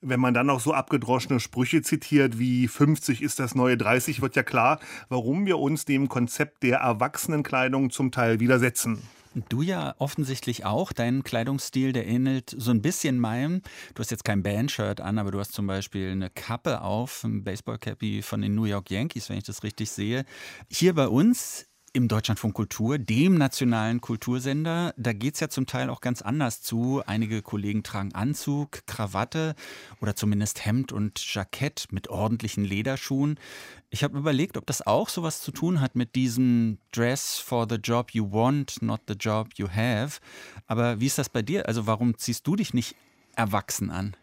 Wenn 0.00 0.20
man 0.20 0.34
dann 0.34 0.46
noch 0.46 0.60
so 0.60 0.72
abgedroschene 0.72 1.40
Sprüche 1.40 1.82
zitiert 1.82 2.38
wie 2.38 2.68
50 2.68 3.22
ist 3.22 3.40
das 3.40 3.54
neue 3.54 3.76
30, 3.76 4.22
wird 4.22 4.36
ja 4.36 4.42
klar, 4.42 4.78
warum 5.08 5.46
wir 5.46 5.58
uns 5.58 5.84
dem 5.84 6.08
Konzept 6.08 6.62
der 6.62 6.78
Erwachsenenkleidung 6.78 7.90
zum 7.90 8.12
Teil 8.12 8.38
widersetzen. 8.38 9.02
Du 9.50 9.60
ja 9.60 9.94
offensichtlich 9.98 10.64
auch. 10.64 10.92
Dein 10.92 11.22
Kleidungsstil, 11.22 11.92
der 11.92 12.06
ähnelt 12.06 12.54
so 12.56 12.70
ein 12.70 12.80
bisschen 12.80 13.18
meinem. 13.18 13.60
Du 13.94 14.00
hast 14.00 14.10
jetzt 14.10 14.24
kein 14.24 14.42
Bandshirt 14.42 15.02
an, 15.02 15.18
aber 15.18 15.30
du 15.30 15.38
hast 15.38 15.52
zum 15.52 15.66
Beispiel 15.66 16.10
eine 16.10 16.30
Kappe 16.30 16.80
auf, 16.80 17.22
ein 17.22 17.44
Baseballcappy 17.44 18.22
von 18.22 18.40
den 18.40 18.54
New 18.54 18.64
York 18.64 18.90
Yankees, 18.90 19.28
wenn 19.28 19.36
ich 19.36 19.44
das 19.44 19.62
richtig 19.62 19.90
sehe. 19.90 20.24
Hier 20.70 20.94
bei 20.94 21.08
uns 21.08 21.66
im 21.96 22.08
Deutschlandfunk 22.08 22.52
Kultur, 22.52 22.98
dem 22.98 23.38
nationalen 23.38 24.02
Kultursender. 24.02 24.92
Da 24.98 25.14
geht 25.14 25.32
es 25.32 25.40
ja 25.40 25.48
zum 25.48 25.64
Teil 25.64 25.88
auch 25.88 26.02
ganz 26.02 26.20
anders 26.20 26.60
zu. 26.60 27.02
Einige 27.06 27.40
Kollegen 27.40 27.82
tragen 27.82 28.14
Anzug, 28.14 28.86
Krawatte 28.86 29.54
oder 30.02 30.14
zumindest 30.14 30.66
Hemd 30.66 30.92
und 30.92 31.18
Jackett 31.34 31.86
mit 31.92 32.08
ordentlichen 32.08 32.64
Lederschuhen. 32.64 33.40
Ich 33.88 34.04
habe 34.04 34.18
überlegt, 34.18 34.58
ob 34.58 34.66
das 34.66 34.86
auch 34.86 35.08
sowas 35.08 35.40
zu 35.40 35.52
tun 35.52 35.80
hat 35.80 35.96
mit 35.96 36.14
diesem 36.16 36.76
Dress 36.92 37.38
for 37.38 37.66
the 37.66 37.76
job 37.76 38.10
you 38.10 38.30
want, 38.30 38.82
not 38.82 39.00
the 39.08 39.14
job 39.14 39.48
you 39.56 39.66
have. 39.66 40.20
Aber 40.66 41.00
wie 41.00 41.06
ist 41.06 41.16
das 41.16 41.30
bei 41.30 41.40
dir? 41.40 41.66
Also 41.66 41.86
warum 41.86 42.18
ziehst 42.18 42.46
du 42.46 42.56
dich 42.56 42.74
nicht 42.74 42.94
erwachsen 43.36 43.90
an? 43.90 44.14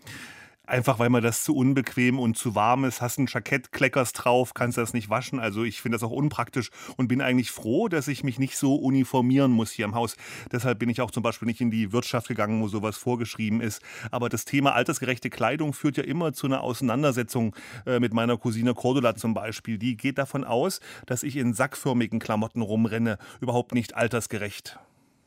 Einfach 0.65 0.97
weil 0.97 1.09
mir 1.09 1.19
das 1.19 1.43
zu 1.43 1.53
unbequem 1.57 2.17
und 2.17 2.37
zu 2.37 2.55
warm 2.55 2.85
ist. 2.85 3.01
Hast 3.01 3.19
ein 3.19 3.27
Jackett, 3.27 3.73
kleckerst 3.73 4.23
drauf, 4.23 4.53
kannst 4.53 4.77
das 4.77 4.93
nicht 4.93 5.09
waschen. 5.09 5.39
Also 5.39 5.65
ich 5.65 5.81
finde 5.81 5.97
das 5.97 6.03
auch 6.03 6.11
unpraktisch 6.11 6.69
und 6.95 7.09
bin 7.09 7.21
eigentlich 7.21 7.51
froh, 7.51 7.89
dass 7.89 8.07
ich 8.07 8.23
mich 8.23 8.39
nicht 8.39 8.55
so 8.55 8.75
uniformieren 8.75 9.51
muss 9.51 9.71
hier 9.71 9.83
im 9.83 9.93
Haus. 9.93 10.15
Deshalb 10.53 10.79
bin 10.79 10.87
ich 10.87 11.01
auch 11.01 11.11
zum 11.11 11.21
Beispiel 11.21 11.47
nicht 11.47 11.59
in 11.59 11.69
die 11.69 11.91
Wirtschaft 11.91 12.29
gegangen, 12.29 12.61
wo 12.61 12.69
sowas 12.69 12.95
vorgeschrieben 12.95 13.59
ist. 13.59 13.81
Aber 14.09 14.29
das 14.29 14.45
Thema 14.45 14.73
altersgerechte 14.73 15.29
Kleidung 15.29 15.73
führt 15.73 15.97
ja 15.97 16.03
immer 16.05 16.31
zu 16.31 16.47
einer 16.47 16.61
Auseinandersetzung 16.61 17.53
äh, 17.85 17.99
mit 17.99 18.13
meiner 18.13 18.37
Cousine 18.37 18.73
Cordula 18.73 19.15
zum 19.15 19.33
Beispiel. 19.33 19.77
Die 19.77 19.97
geht 19.97 20.17
davon 20.17 20.45
aus, 20.45 20.79
dass 21.07 21.23
ich 21.23 21.35
in 21.35 21.53
sackförmigen 21.53 22.19
Klamotten 22.19 22.61
rumrenne. 22.61 23.17
Überhaupt 23.41 23.73
nicht 23.73 23.95
altersgerecht. 23.95 24.79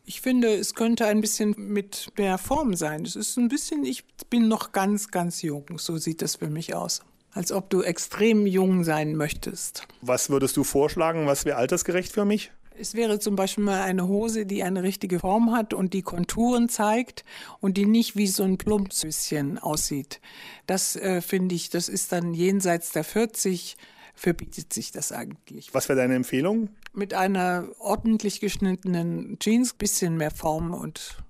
Ich 0.09 0.21
finde, 0.21 0.55
es 0.55 0.77
könnte 0.77 1.05
ein 1.07 1.21
bisschen 1.21 1.57
mit 1.59 2.13
der 2.17 2.39
Form 2.39 2.77
sein. 2.77 3.05
Es 3.05 3.17
ist 3.17 3.37
ein 3.39 3.49
bisschen, 3.49 3.85
ich 3.85 4.05
bin 4.31 4.47
noch 4.47 4.71
ganz, 4.71 5.11
ganz 5.11 5.43
jung. 5.43 5.67
So 5.79 5.97
sieht 5.97 6.23
es 6.23 6.37
für 6.37 6.49
mich 6.49 6.77
aus. 6.77 7.01
Als 7.33 7.51
ob 7.51 7.71
du 7.71 7.83
extrem 7.83 8.47
jung 8.47 8.85
sein 8.85 9.17
möchtest. 9.17 9.83
Was 10.03 10.31
würdest 10.31 10.57
du 10.57 10.63
vorschlagen? 10.63 11.27
Was 11.27 11.45
wäre 11.45 11.57
altersgerecht 11.57 12.13
für 12.13 12.25
mich? 12.25 12.53
Es 12.79 12.95
wäre 12.95 13.19
zum 13.19 13.35
Beispiel 13.35 13.65
mal 13.65 13.83
eine 13.83 14.07
Hose, 14.07 14.47
die 14.47 14.63
eine 14.63 14.85
richtige 14.85 15.19
Form 15.19 15.51
hat 15.51 15.75
und 15.75 15.93
die 15.93 16.03
Konturen 16.03 16.69
zeigt 16.69 17.25
und 17.61 17.77
die 17.77 17.87
nicht 17.87 18.15
wie 18.15 18.29
so 18.29 18.45
ein 18.45 18.59
Plumpsüsschen 18.59 19.59
aussieht. 19.59 20.21
Das 20.69 20.95
äh, 20.95 21.21
finde 21.21 21.57
ich, 21.57 21.69
das 21.69 21.89
ist 21.89 22.13
dann 22.13 22.33
jenseits 22.33 22.93
der 22.93 23.03
40 23.03 23.77
verbietet 24.17 24.73
sich 24.73 24.91
das 24.91 25.13
eigentlich. 25.13 25.73
Was 25.75 25.89
wäre 25.89 25.99
deine 25.99 26.15
Empfehlung? 26.17 26.71
Mit 26.93 27.15
einer 27.15 27.69
ordentlich 27.79 28.41
geschnittenen 28.41 29.39
Jeans, 29.39 29.75
bisschen 29.75 30.17
mehr 30.17 30.31
Form 30.31 30.75
und 30.75 31.23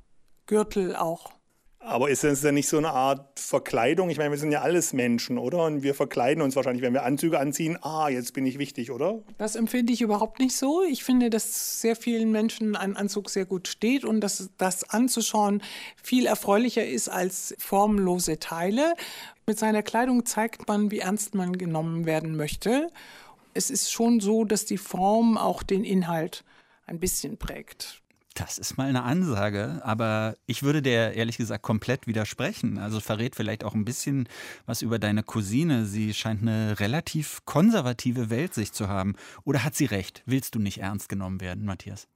Gürtel 0.46 0.96
auch. 0.96 1.35
Aber 1.86 2.10
ist 2.10 2.24
das 2.24 2.40
denn 2.40 2.54
nicht 2.54 2.68
so 2.68 2.78
eine 2.78 2.90
Art 2.90 3.38
Verkleidung? 3.38 4.10
Ich 4.10 4.18
meine, 4.18 4.32
wir 4.32 4.38
sind 4.38 4.50
ja 4.50 4.60
alles 4.60 4.92
Menschen, 4.92 5.38
oder? 5.38 5.64
Und 5.66 5.84
wir 5.84 5.94
verkleiden 5.94 6.42
uns 6.42 6.56
wahrscheinlich, 6.56 6.82
wenn 6.82 6.92
wir 6.92 7.04
Anzüge 7.04 7.38
anziehen. 7.38 7.78
Ah, 7.80 8.08
jetzt 8.08 8.32
bin 8.32 8.44
ich 8.44 8.58
wichtig, 8.58 8.90
oder? 8.90 9.20
Das 9.38 9.54
empfinde 9.54 9.92
ich 9.92 10.02
überhaupt 10.02 10.40
nicht 10.40 10.56
so. 10.56 10.82
Ich 10.82 11.04
finde, 11.04 11.30
dass 11.30 11.80
sehr 11.80 11.94
vielen 11.94 12.32
Menschen 12.32 12.74
ein 12.74 12.96
Anzug 12.96 13.30
sehr 13.30 13.44
gut 13.44 13.68
steht 13.68 14.04
und 14.04 14.20
dass 14.20 14.50
das 14.58 14.90
anzuschauen 14.90 15.62
viel 16.02 16.26
erfreulicher 16.26 16.84
ist 16.84 17.08
als 17.08 17.54
formlose 17.58 18.40
Teile. 18.40 18.94
Mit 19.46 19.60
seiner 19.60 19.84
Kleidung 19.84 20.26
zeigt 20.26 20.66
man, 20.66 20.90
wie 20.90 20.98
ernst 20.98 21.36
man 21.36 21.56
genommen 21.56 22.04
werden 22.04 22.36
möchte. 22.36 22.90
Es 23.54 23.70
ist 23.70 23.92
schon 23.92 24.18
so, 24.18 24.44
dass 24.44 24.64
die 24.64 24.78
Form 24.78 25.38
auch 25.38 25.62
den 25.62 25.84
Inhalt 25.84 26.42
ein 26.84 26.98
bisschen 26.98 27.36
prägt. 27.36 28.02
Das 28.36 28.58
ist 28.58 28.76
mal 28.76 28.86
eine 28.86 29.02
Ansage, 29.02 29.80
aber 29.82 30.36
ich 30.44 30.62
würde 30.62 30.82
der 30.82 31.14
ehrlich 31.14 31.38
gesagt 31.38 31.62
komplett 31.62 32.06
widersprechen. 32.06 32.76
Also 32.76 33.00
verrät 33.00 33.34
vielleicht 33.34 33.64
auch 33.64 33.72
ein 33.72 33.86
bisschen 33.86 34.28
was 34.66 34.82
über 34.82 34.98
deine 34.98 35.22
Cousine. 35.22 35.86
Sie 35.86 36.12
scheint 36.12 36.42
eine 36.42 36.78
relativ 36.78 37.40
konservative 37.46 38.28
Weltsicht 38.28 38.74
zu 38.74 38.88
haben. 38.88 39.14
Oder 39.44 39.64
hat 39.64 39.74
sie 39.74 39.86
recht? 39.86 40.22
Willst 40.26 40.54
du 40.54 40.58
nicht 40.58 40.82
ernst 40.82 41.08
genommen 41.08 41.40
werden, 41.40 41.64
Matthias? 41.64 42.08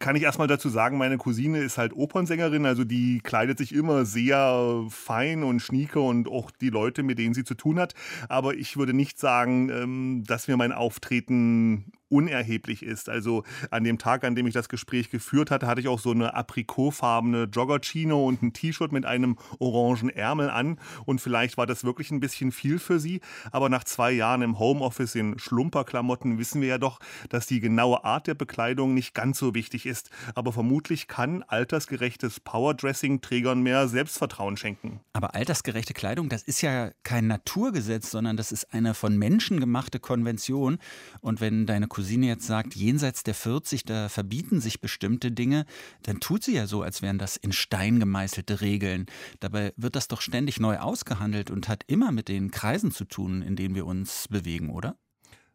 kann 0.00 0.16
ich 0.16 0.22
erstmal 0.22 0.48
dazu 0.48 0.70
sagen, 0.70 0.96
meine 0.96 1.18
Cousine 1.18 1.58
ist 1.58 1.76
halt 1.76 1.92
Opernsängerin, 1.94 2.64
also 2.64 2.84
die 2.84 3.20
kleidet 3.20 3.58
sich 3.58 3.74
immer 3.74 4.06
sehr 4.06 4.86
fein 4.88 5.42
und 5.42 5.60
schnieke 5.60 6.00
und 6.00 6.26
auch 6.26 6.50
die 6.50 6.70
Leute, 6.70 7.02
mit 7.02 7.18
denen 7.18 7.34
sie 7.34 7.44
zu 7.44 7.54
tun 7.54 7.78
hat. 7.78 7.92
Aber 8.30 8.54
ich 8.54 8.78
würde 8.78 8.94
nicht 8.94 9.18
sagen, 9.18 9.68
ähm, 9.68 10.24
dass 10.26 10.48
mir 10.48 10.56
mein 10.56 10.72
Auftreten 10.72 11.92
unerheblich 12.10 12.82
ist. 12.82 13.08
Also 13.08 13.44
an 13.70 13.84
dem 13.84 13.98
Tag, 13.98 14.24
an 14.24 14.34
dem 14.34 14.46
ich 14.46 14.54
das 14.54 14.68
Gespräch 14.68 15.10
geführt 15.10 15.50
hatte, 15.50 15.66
hatte 15.66 15.80
ich 15.80 15.88
auch 15.88 15.98
so 15.98 16.10
eine 16.10 16.34
aprikotfarbene 16.34 17.44
Jogger-Chino 17.44 18.26
und 18.26 18.42
ein 18.42 18.52
T-Shirt 18.52 18.92
mit 18.92 19.06
einem 19.06 19.36
orangen 19.58 20.10
Ärmel 20.10 20.50
an. 20.50 20.78
Und 21.06 21.20
vielleicht 21.20 21.56
war 21.56 21.66
das 21.66 21.84
wirklich 21.84 22.10
ein 22.10 22.20
bisschen 22.20 22.52
viel 22.52 22.78
für 22.78 23.00
sie. 23.00 23.20
Aber 23.52 23.68
nach 23.68 23.84
zwei 23.84 24.10
Jahren 24.10 24.42
im 24.42 24.58
Homeoffice 24.58 25.14
in 25.14 25.38
Schlumperklamotten 25.38 26.38
wissen 26.38 26.60
wir 26.60 26.68
ja 26.68 26.78
doch, 26.78 26.98
dass 27.28 27.46
die 27.46 27.60
genaue 27.60 28.04
Art 28.04 28.26
der 28.26 28.34
Bekleidung 28.34 28.92
nicht 28.94 29.14
ganz 29.14 29.38
so 29.38 29.54
wichtig 29.54 29.86
ist. 29.86 30.10
Aber 30.34 30.52
vermutlich 30.52 31.08
kann 31.08 31.42
altersgerechtes 31.44 32.40
Powerdressing 32.40 33.20
Trägern 33.20 33.62
mehr 33.62 33.88
Selbstvertrauen 33.88 34.56
schenken. 34.56 35.00
Aber 35.12 35.34
altersgerechte 35.34 35.94
Kleidung, 35.94 36.28
das 36.28 36.42
ist 36.42 36.60
ja 36.60 36.90
kein 37.04 37.28
Naturgesetz, 37.28 38.10
sondern 38.10 38.36
das 38.36 38.52
ist 38.52 38.74
eine 38.74 38.94
von 38.94 39.16
Menschen 39.16 39.60
gemachte 39.60 40.00
Konvention. 40.00 40.78
Und 41.20 41.40
wenn 41.40 41.66
deine 41.66 41.86
Cousine 41.86 41.99
jetzt 42.00 42.46
sagt, 42.46 42.74
jenseits 42.74 43.22
der 43.22 43.34
40, 43.34 43.84
da 43.84 44.08
verbieten 44.08 44.60
sich 44.60 44.80
bestimmte 44.80 45.32
Dinge, 45.32 45.66
dann 46.02 46.20
tut 46.20 46.44
sie 46.44 46.54
ja 46.54 46.66
so, 46.66 46.82
als 46.82 47.02
wären 47.02 47.18
das 47.18 47.36
in 47.36 47.52
Stein 47.52 48.00
gemeißelte 48.00 48.60
Regeln. 48.60 49.06
Dabei 49.40 49.72
wird 49.76 49.96
das 49.96 50.08
doch 50.08 50.20
ständig 50.20 50.60
neu 50.60 50.78
ausgehandelt 50.78 51.50
und 51.50 51.68
hat 51.68 51.84
immer 51.86 52.12
mit 52.12 52.28
den 52.28 52.50
Kreisen 52.50 52.90
zu 52.92 53.04
tun, 53.04 53.42
in 53.42 53.56
denen 53.56 53.74
wir 53.74 53.86
uns 53.86 54.26
bewegen, 54.28 54.70
oder? 54.70 54.96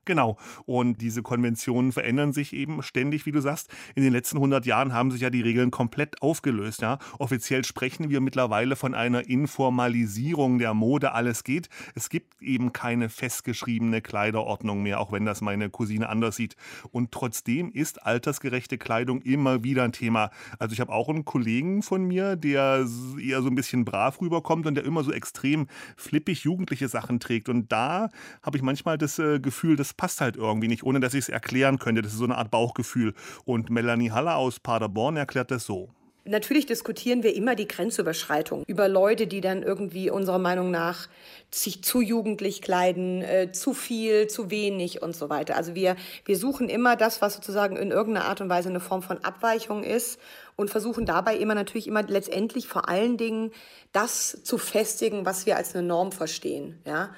Genau. 0.05 0.38
Und 0.65 1.01
diese 1.01 1.24
Konventionen 1.24 1.91
verändern 1.91 2.31
sich 2.31 2.53
eben 2.53 2.83
ständig, 2.83 3.25
wie 3.25 3.31
du 3.31 3.41
sagst. 3.41 3.74
In 3.95 4.03
den 4.03 4.13
letzten 4.13 4.38
100 4.38 4.65
Jahren 4.65 4.93
haben 4.93 5.12
sich 5.12 5.21
ja 5.21 5.31
die 5.31 5.41
Regeln 5.41 5.71
komplett 5.71 6.21
aufgelöst. 6.21 6.81
Ja? 6.81 7.00
Offiziell 7.17 7.65
sprechen 7.65 8.09
wir 8.09 8.21
mittlerweile 8.21 8.75
von 8.75 8.93
einer 8.93 9.27
Informalisierung 9.27 10.59
der 10.59 10.75
Mode. 10.75 11.13
Alles 11.13 11.43
geht. 11.43 11.69
Es 11.95 12.09
gibt 12.09 12.41
eben 12.41 12.71
keine 12.71 13.09
festgeschriebene 13.09 14.01
Kleiderordnung 14.01 14.83
mehr, 14.83 15.00
auch 15.00 15.12
wenn 15.12 15.25
das 15.25 15.41
meine 15.41 15.69
Cousine 15.69 16.07
anders 16.07 16.35
sieht. 16.35 16.55
Und 16.91 17.12
trotzdem 17.12 17.71
ist 17.71 18.05
altersgerechte 18.05 18.77
Kleidung 18.77 19.21
immer 19.24 19.63
wieder 19.63 19.83
ein 19.83 19.91
Thema. 19.91 20.29
Also 20.59 20.74
ich 20.74 20.79
habe 20.79 20.91
auch 20.91 21.09
einen 21.09 21.25
Kollegen 21.25 21.81
von 21.81 22.05
mir, 22.05 22.35
der 22.35 22.85
eher 23.19 23.41
so 23.41 23.50
ein 23.50 23.55
bisschen 23.55 23.85
brav 23.85 24.21
rüberkommt 24.21 24.67
und 24.67 24.75
der 24.75 24.85
immer 24.85 25.03
so 25.03 25.12
extrem 25.12 25.67
flippig 25.97 26.43
jugendliche 26.43 26.88
Sachen 26.88 27.19
trägt. 27.19 27.50
Und 27.50 27.71
da 27.71 28.09
habe 28.43 28.57
ich 28.57 28.63
manchmal 28.63 28.97
das 28.97 29.17
äh, 29.17 29.39
Gefühl, 29.39 29.75
das 29.75 29.94
passt 29.97 30.21
halt 30.21 30.35
irgendwie 30.35 30.67
nicht, 30.67 30.83
ohne 30.83 30.99
dass 30.99 31.13
ich 31.13 31.21
es 31.21 31.29
erklären 31.29 31.79
könnte. 31.79 32.01
Das 32.01 32.13
ist 32.13 32.19
so 32.19 32.25
eine 32.25 32.37
Art 32.37 32.51
Bauchgefühl. 32.51 33.13
Und 33.45 33.69
Melanie 33.69 34.11
Haller 34.11 34.35
aus 34.37 34.59
Paderborn 34.59 35.17
erklärt 35.17 35.51
das 35.51 35.65
so. 35.65 35.89
Natürlich 36.27 36.65
diskutieren 36.65 37.21
wir 37.21 37.35
immer 37.35 37.53
die 37.53 37.67
Grenzüberschreitung 37.67 38.63
über 38.65 38.87
Leute, 38.87 39.27
die 39.27 39.41
dann 39.41 39.61
irgendwie 39.61 40.09
unserer 40.09 40.39
Meinung 40.39 40.71
nach 40.71 41.07
sich 41.51 41.83
zu 41.83 42.01
jugendlich 42.01 42.63
kleiden, 42.63 43.21
äh, 43.21 43.51
zu 43.51 43.75
viel, 43.75 44.25
zu 44.25 44.49
wenig 44.49 45.03
und 45.03 45.15
so 45.15 45.29
weiter. 45.29 45.55
Also 45.55 45.75
wir, 45.75 45.95
wir 46.25 46.35
suchen 46.35 46.67
immer 46.67 46.95
das, 46.95 47.21
was 47.21 47.35
sozusagen 47.35 47.77
in 47.77 47.91
irgendeiner 47.91 48.25
Art 48.25 48.41
und 48.41 48.49
Weise 48.49 48.69
eine 48.69 48.79
Form 48.79 49.03
von 49.03 49.23
Abweichung 49.23 49.83
ist 49.83 50.19
und 50.55 50.71
versuchen 50.71 51.05
dabei 51.05 51.37
immer 51.37 51.53
natürlich 51.53 51.85
immer 51.85 52.01
letztendlich 52.01 52.67
vor 52.67 52.89
allen 52.89 53.17
Dingen 53.17 53.51
das 53.91 54.41
zu 54.43 54.57
festigen, 54.57 55.27
was 55.27 55.45
wir 55.45 55.57
als 55.57 55.75
eine 55.75 55.85
Norm 55.85 56.11
verstehen. 56.11 56.79
Ja. 56.87 57.11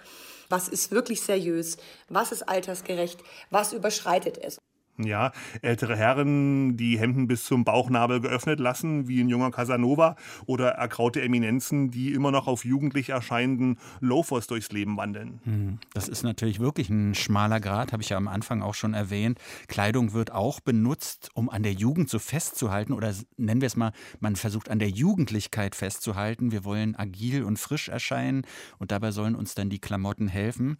Was 0.50 0.68
ist 0.68 0.92
wirklich 0.92 1.22
seriös? 1.22 1.77
Was 2.10 2.32
ist 2.32 2.44
altersgerecht? 2.44 3.20
Was 3.50 3.74
überschreitet 3.74 4.38
es? 4.38 4.58
Ja, 4.98 5.32
ältere 5.62 5.96
Herren, 5.96 6.75
die 6.75 6.98
Hemden 6.98 7.27
bis 7.27 7.44
zum 7.44 7.63
Bauchnabel 7.63 8.20
geöffnet 8.20 8.60
lassen, 8.60 9.08
wie 9.08 9.22
ein 9.22 9.30
junger 9.30 9.51
Casanova, 9.51 10.16
oder 10.46 10.70
erkraute 10.70 11.22
Eminenzen, 11.22 11.92
die 11.92 12.13
immer 12.13 12.32
noch 12.32 12.48
auf 12.48 12.66
jugendlich 12.66 13.10
erscheinenden 13.10 13.77
Loafers 14.00 14.48
durchs 14.48 14.72
Leben 14.72 14.98
wandeln. 14.98 15.39
Hm, 15.44 15.80
das 15.94 16.08
ist 16.08 16.24
natürlich 16.24 16.60
wirklich 16.60 16.89
ein 16.89 17.13
schmaler 17.13 17.60
Grad, 17.60 17.94
habe 17.94 18.01
ich 18.01 18.10
ja 18.10 18.18
am 18.18 18.27
Anfang 18.27 18.63
auch 18.63 18.74
schon 18.74 18.96
erwähnt. 18.96 19.39
Kleidung 19.68 20.13
wird 20.13 20.32
auch 20.32 20.60
benutzt, 20.60 21.30
um 21.34 21.50
an 21.50 21.62
der 21.62 21.74
Jugend 21.74 22.10
so 22.10 22.18
festzuhalten, 22.18 22.94
oder 22.94 23.13
nennen 23.38 23.62
wir 23.62 23.68
es 23.68 23.75
mal, 23.75 23.92
man 24.20 24.36
versucht 24.36 24.70
an 24.70 24.80
der 24.80 24.89
Jugendlichkeit 24.89 25.75
festzuhalten. 25.75 26.51
Wir 26.51 26.66
wollen 26.66 26.96
agil 26.96 27.44
und 27.44 27.58
frisch 27.60 27.88
erscheinen 27.89 28.46
und 28.80 28.92
dabei 28.92 29.12
sollen 29.12 29.36
uns 29.36 29.54
dann 29.54 29.70
die 29.70 29.80
Klamotten 29.80 30.27
helfen. 30.27 30.77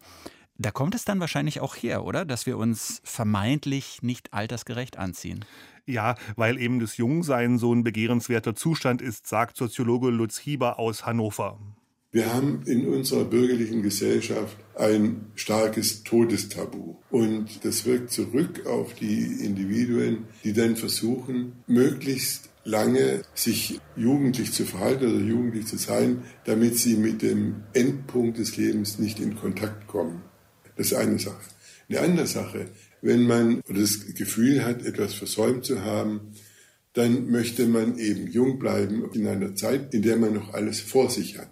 Da 0.60 0.72
kommt 0.72 0.96
es 0.96 1.04
dann 1.04 1.20
wahrscheinlich 1.20 1.60
auch 1.60 1.76
her, 1.76 2.04
oder? 2.04 2.24
Dass 2.24 2.44
wir 2.44 2.58
uns 2.58 3.00
vermeintlich 3.04 4.02
nicht 4.02 4.34
altersgerecht 4.34 4.98
anziehen. 4.98 5.44
Ja, 5.86 6.16
weil 6.34 6.58
eben 6.58 6.80
das 6.80 6.96
Jungsein 6.96 7.58
so 7.58 7.72
ein 7.72 7.84
begehrenswerter 7.84 8.56
Zustand 8.56 9.00
ist, 9.00 9.28
sagt 9.28 9.56
Soziologe 9.56 10.10
Lutz 10.10 10.36
Hieber 10.36 10.80
aus 10.80 11.06
Hannover. 11.06 11.60
Wir 12.10 12.34
haben 12.34 12.62
in 12.66 12.88
unserer 12.88 13.24
bürgerlichen 13.24 13.82
Gesellschaft 13.82 14.56
ein 14.76 15.26
starkes 15.36 16.02
Todestabu. 16.02 16.96
Und 17.10 17.64
das 17.64 17.84
wirkt 17.84 18.10
zurück 18.10 18.66
auf 18.66 18.94
die 18.94 19.44
Individuen, 19.44 20.24
die 20.42 20.54
dann 20.54 20.74
versuchen, 20.74 21.52
möglichst 21.68 22.50
lange 22.64 23.22
sich 23.34 23.80
jugendlich 23.94 24.52
zu 24.52 24.64
verhalten 24.64 25.14
oder 25.14 25.24
jugendlich 25.24 25.66
zu 25.66 25.78
sein, 25.78 26.24
damit 26.44 26.76
sie 26.76 26.96
mit 26.96 27.22
dem 27.22 27.62
Endpunkt 27.74 28.38
des 28.38 28.56
Lebens 28.56 28.98
nicht 28.98 29.20
in 29.20 29.36
Kontakt 29.36 29.86
kommen. 29.86 30.22
Das 30.78 30.92
ist 30.92 30.94
eine 30.94 31.18
Sache. 31.18 31.44
Eine 31.88 32.00
andere 32.00 32.26
Sache, 32.26 32.66
wenn 33.02 33.24
man 33.24 33.62
das 33.68 34.14
Gefühl 34.14 34.64
hat, 34.64 34.86
etwas 34.86 35.12
versäumt 35.12 35.64
zu 35.64 35.82
haben, 35.82 36.32
dann 36.92 37.30
möchte 37.30 37.66
man 37.66 37.98
eben 37.98 38.30
jung 38.30 38.58
bleiben 38.58 39.10
in 39.12 39.26
einer 39.26 39.54
Zeit, 39.54 39.92
in 39.92 40.02
der 40.02 40.16
man 40.16 40.34
noch 40.34 40.54
alles 40.54 40.80
vor 40.80 41.10
sich 41.10 41.36
hat. 41.38 41.50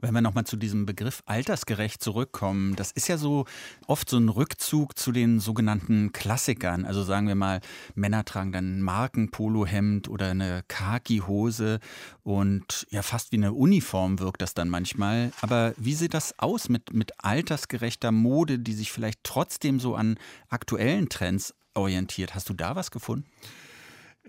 Wenn 0.00 0.14
wir 0.14 0.22
nochmal 0.22 0.44
zu 0.44 0.56
diesem 0.56 0.86
Begriff 0.86 1.22
altersgerecht 1.26 2.02
zurückkommen, 2.02 2.74
das 2.76 2.90
ist 2.90 3.08
ja 3.08 3.18
so 3.18 3.44
oft 3.86 4.08
so 4.08 4.16
ein 4.16 4.28
Rückzug 4.30 4.96
zu 4.98 5.12
den 5.12 5.40
sogenannten 5.40 6.12
Klassikern. 6.12 6.86
Also 6.86 7.02
sagen 7.02 7.28
wir 7.28 7.34
mal, 7.34 7.60
Männer 7.94 8.24
tragen 8.24 8.52
dann 8.52 8.78
ein 8.78 8.82
Markenpolohemd 8.82 10.08
oder 10.08 10.30
eine 10.30 10.62
Khaki-Hose 10.68 11.80
und 12.22 12.86
ja, 12.90 13.02
fast 13.02 13.32
wie 13.32 13.36
eine 13.36 13.52
Uniform 13.52 14.20
wirkt 14.20 14.40
das 14.40 14.54
dann 14.54 14.70
manchmal. 14.70 15.32
Aber 15.42 15.74
wie 15.76 15.94
sieht 15.94 16.14
das 16.14 16.38
aus 16.38 16.68
mit, 16.68 16.94
mit 16.94 17.12
altersgerechter 17.18 18.10
Mode, 18.10 18.58
die 18.58 18.72
sich 18.72 18.92
vielleicht 18.92 19.20
trotzdem 19.22 19.80
so 19.80 19.94
an 19.94 20.16
aktuellen 20.48 21.08
Trends 21.08 21.54
orientiert? 21.74 22.34
Hast 22.34 22.48
du 22.48 22.54
da 22.54 22.74
was 22.74 22.90
gefunden? 22.90 23.26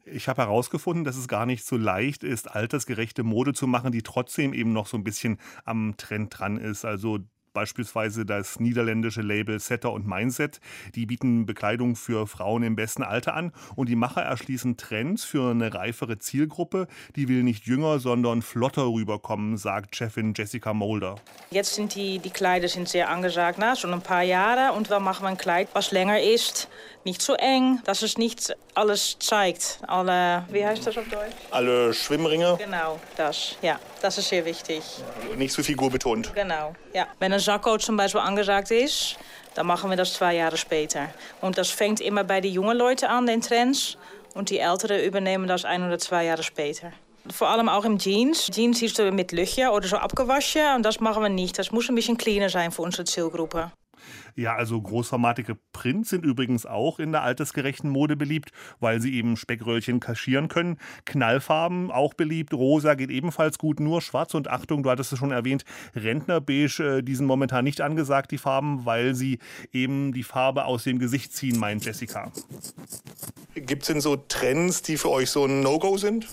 Ich 0.05 0.27
habe 0.27 0.41
herausgefunden, 0.41 1.03
dass 1.03 1.15
es 1.15 1.27
gar 1.27 1.45
nicht 1.45 1.65
so 1.65 1.77
leicht 1.77 2.23
ist, 2.23 2.49
altersgerechte 2.49 3.23
Mode 3.23 3.53
zu 3.53 3.67
machen, 3.67 3.91
die 3.91 4.01
trotzdem 4.01 4.53
eben 4.53 4.73
noch 4.73 4.87
so 4.87 4.97
ein 4.97 5.03
bisschen 5.03 5.39
am 5.63 5.95
Trend 5.97 6.37
dran 6.37 6.57
ist. 6.57 6.85
Also 6.85 7.19
beispielsweise 7.53 8.25
das 8.25 8.59
niederländische 8.59 9.21
Label 9.21 9.59
Setter 9.59 9.91
und 9.91 10.07
Mindset. 10.07 10.59
Die 10.95 11.05
bieten 11.05 11.45
Bekleidung 11.45 11.95
für 11.95 12.27
Frauen 12.27 12.63
im 12.63 12.75
besten 12.75 13.03
Alter 13.03 13.33
an 13.33 13.51
und 13.75 13.89
die 13.89 13.95
Macher 13.95 14.21
erschließen 14.21 14.77
Trends 14.77 15.23
für 15.23 15.51
eine 15.51 15.73
reifere 15.73 16.17
Zielgruppe. 16.19 16.87
Die 17.15 17.27
will 17.27 17.43
nicht 17.43 17.65
jünger, 17.65 17.99
sondern 17.99 18.41
flotter 18.41 18.85
rüberkommen, 18.85 19.57
sagt 19.57 19.95
Chefin 19.95 20.33
Jessica 20.35 20.73
Molder. 20.73 21.15
Jetzt 21.49 21.75
sind 21.75 21.95
die, 21.95 22.19
die 22.19 22.29
Kleider 22.29 22.67
sind 22.67 22.87
sehr 22.87 23.09
angesagt, 23.09 23.57
na, 23.59 23.75
schon 23.75 23.93
ein 23.93 24.01
paar 24.01 24.23
Jahre. 24.23 24.73
Und 24.73 24.89
wir 24.89 24.99
machen 24.99 25.27
ein 25.27 25.37
Kleid, 25.37 25.69
was 25.73 25.91
länger 25.91 26.21
ist, 26.21 26.69
nicht 27.03 27.21
so 27.21 27.33
eng, 27.33 27.79
dass 27.85 28.03
es 28.03 28.17
nicht 28.17 28.55
alles 28.75 29.17
zeigt. 29.19 29.79
Alle, 29.87 30.45
wie 30.51 30.65
heißt 30.65 30.85
das 30.85 30.97
auf 30.97 31.07
Deutsch? 31.09 31.35
Alle 31.49 31.93
Schwimmringe. 31.93 32.57
Genau, 32.63 32.99
das. 33.17 33.57
Ja, 33.61 33.79
das 34.01 34.17
ist 34.17 34.29
sehr 34.29 34.45
wichtig. 34.45 34.83
Nicht 35.35 35.53
so 35.53 35.63
figurbetont. 35.63 36.33
Genau, 36.35 36.75
ja. 36.93 37.07
Wenn 37.19 37.31
ein 37.41 37.43
Sakko 37.43 37.77
zum 37.77 37.97
Beispiel 37.97 38.21
angesagt 38.21 38.71
ist, 38.71 39.17
dann 39.55 39.65
machen 39.65 39.89
wir 39.89 39.97
das 39.97 40.13
zwei 40.13 40.35
Jahre 40.35 40.57
später. 40.57 41.09
Und 41.41 41.57
das 41.57 41.69
fängt 41.69 41.99
immer 41.99 42.23
bei 42.23 42.39
den 42.39 42.53
jungen 42.53 42.77
Leuten 42.77 43.05
an, 43.05 43.25
den 43.25 43.41
Trends. 43.41 43.97
Und 44.33 44.49
die 44.49 44.59
Älteren 44.59 45.03
übernehmen 45.03 45.47
das 45.47 45.65
ein 45.65 45.85
oder 45.85 45.97
zwei 45.99 46.25
Jahre 46.25 46.43
später. 46.43 46.93
Vor 47.29 47.49
allem 47.49 47.67
auch 47.67 47.83
im 47.83 47.97
Jeans. 47.97 48.47
Jeans 48.47 48.81
ist 48.81 48.95
so 48.95 49.11
mit 49.11 49.31
Löcher 49.31 49.73
oder 49.73 49.87
so 49.87 49.97
abgewaschen. 49.97 50.75
Und 50.75 50.83
das 50.83 50.99
machen 50.99 51.23
wir 51.23 51.29
nicht. 51.29 51.57
Das 51.57 51.71
muss 51.71 51.89
ein 51.89 51.95
bisschen 51.95 52.17
cleaner 52.17 52.49
sein 52.49 52.71
für 52.71 52.83
unsere 52.83 53.03
Zielgruppe. 53.03 53.71
Ja, 54.35 54.55
also 54.55 54.81
großformatige 54.81 55.57
Prints 55.73 56.09
sind 56.09 56.25
übrigens 56.25 56.65
auch 56.65 56.99
in 56.99 57.11
der 57.11 57.23
altersgerechten 57.23 57.89
Mode 57.89 58.15
beliebt, 58.15 58.51
weil 58.79 59.01
sie 59.01 59.13
eben 59.15 59.37
Speckröllchen 59.37 59.99
kaschieren 59.99 60.47
können. 60.47 60.77
Knallfarben 61.05 61.91
auch 61.91 62.13
beliebt. 62.13 62.53
Rosa 62.53 62.95
geht 62.95 63.09
ebenfalls 63.09 63.57
gut, 63.57 63.79
nur 63.79 64.01
schwarz 64.01 64.33
und 64.33 64.49
Achtung, 64.49 64.83
du 64.83 64.89
hattest 64.89 65.13
es 65.13 65.19
schon 65.19 65.31
erwähnt, 65.31 65.65
Rentnerbeige, 65.95 66.97
äh, 66.97 67.01
die 67.03 67.15
sind 67.15 67.25
momentan 67.25 67.63
nicht 67.63 67.81
angesagt, 67.81 68.31
die 68.31 68.37
Farben, 68.37 68.85
weil 68.85 69.15
sie 69.15 69.39
eben 69.71 70.13
die 70.13 70.23
Farbe 70.23 70.65
aus 70.65 70.83
dem 70.83 70.99
Gesicht 70.99 71.33
ziehen, 71.33 71.59
meint 71.59 71.85
Jessica. 71.85 72.31
Gibt 73.55 73.83
es 73.83 73.87
denn 73.87 74.01
so 74.01 74.15
Trends, 74.15 74.81
die 74.81 74.97
für 74.97 75.09
euch 75.09 75.29
so 75.29 75.45
ein 75.45 75.61
No-Go 75.61 75.97
sind? 75.97 76.27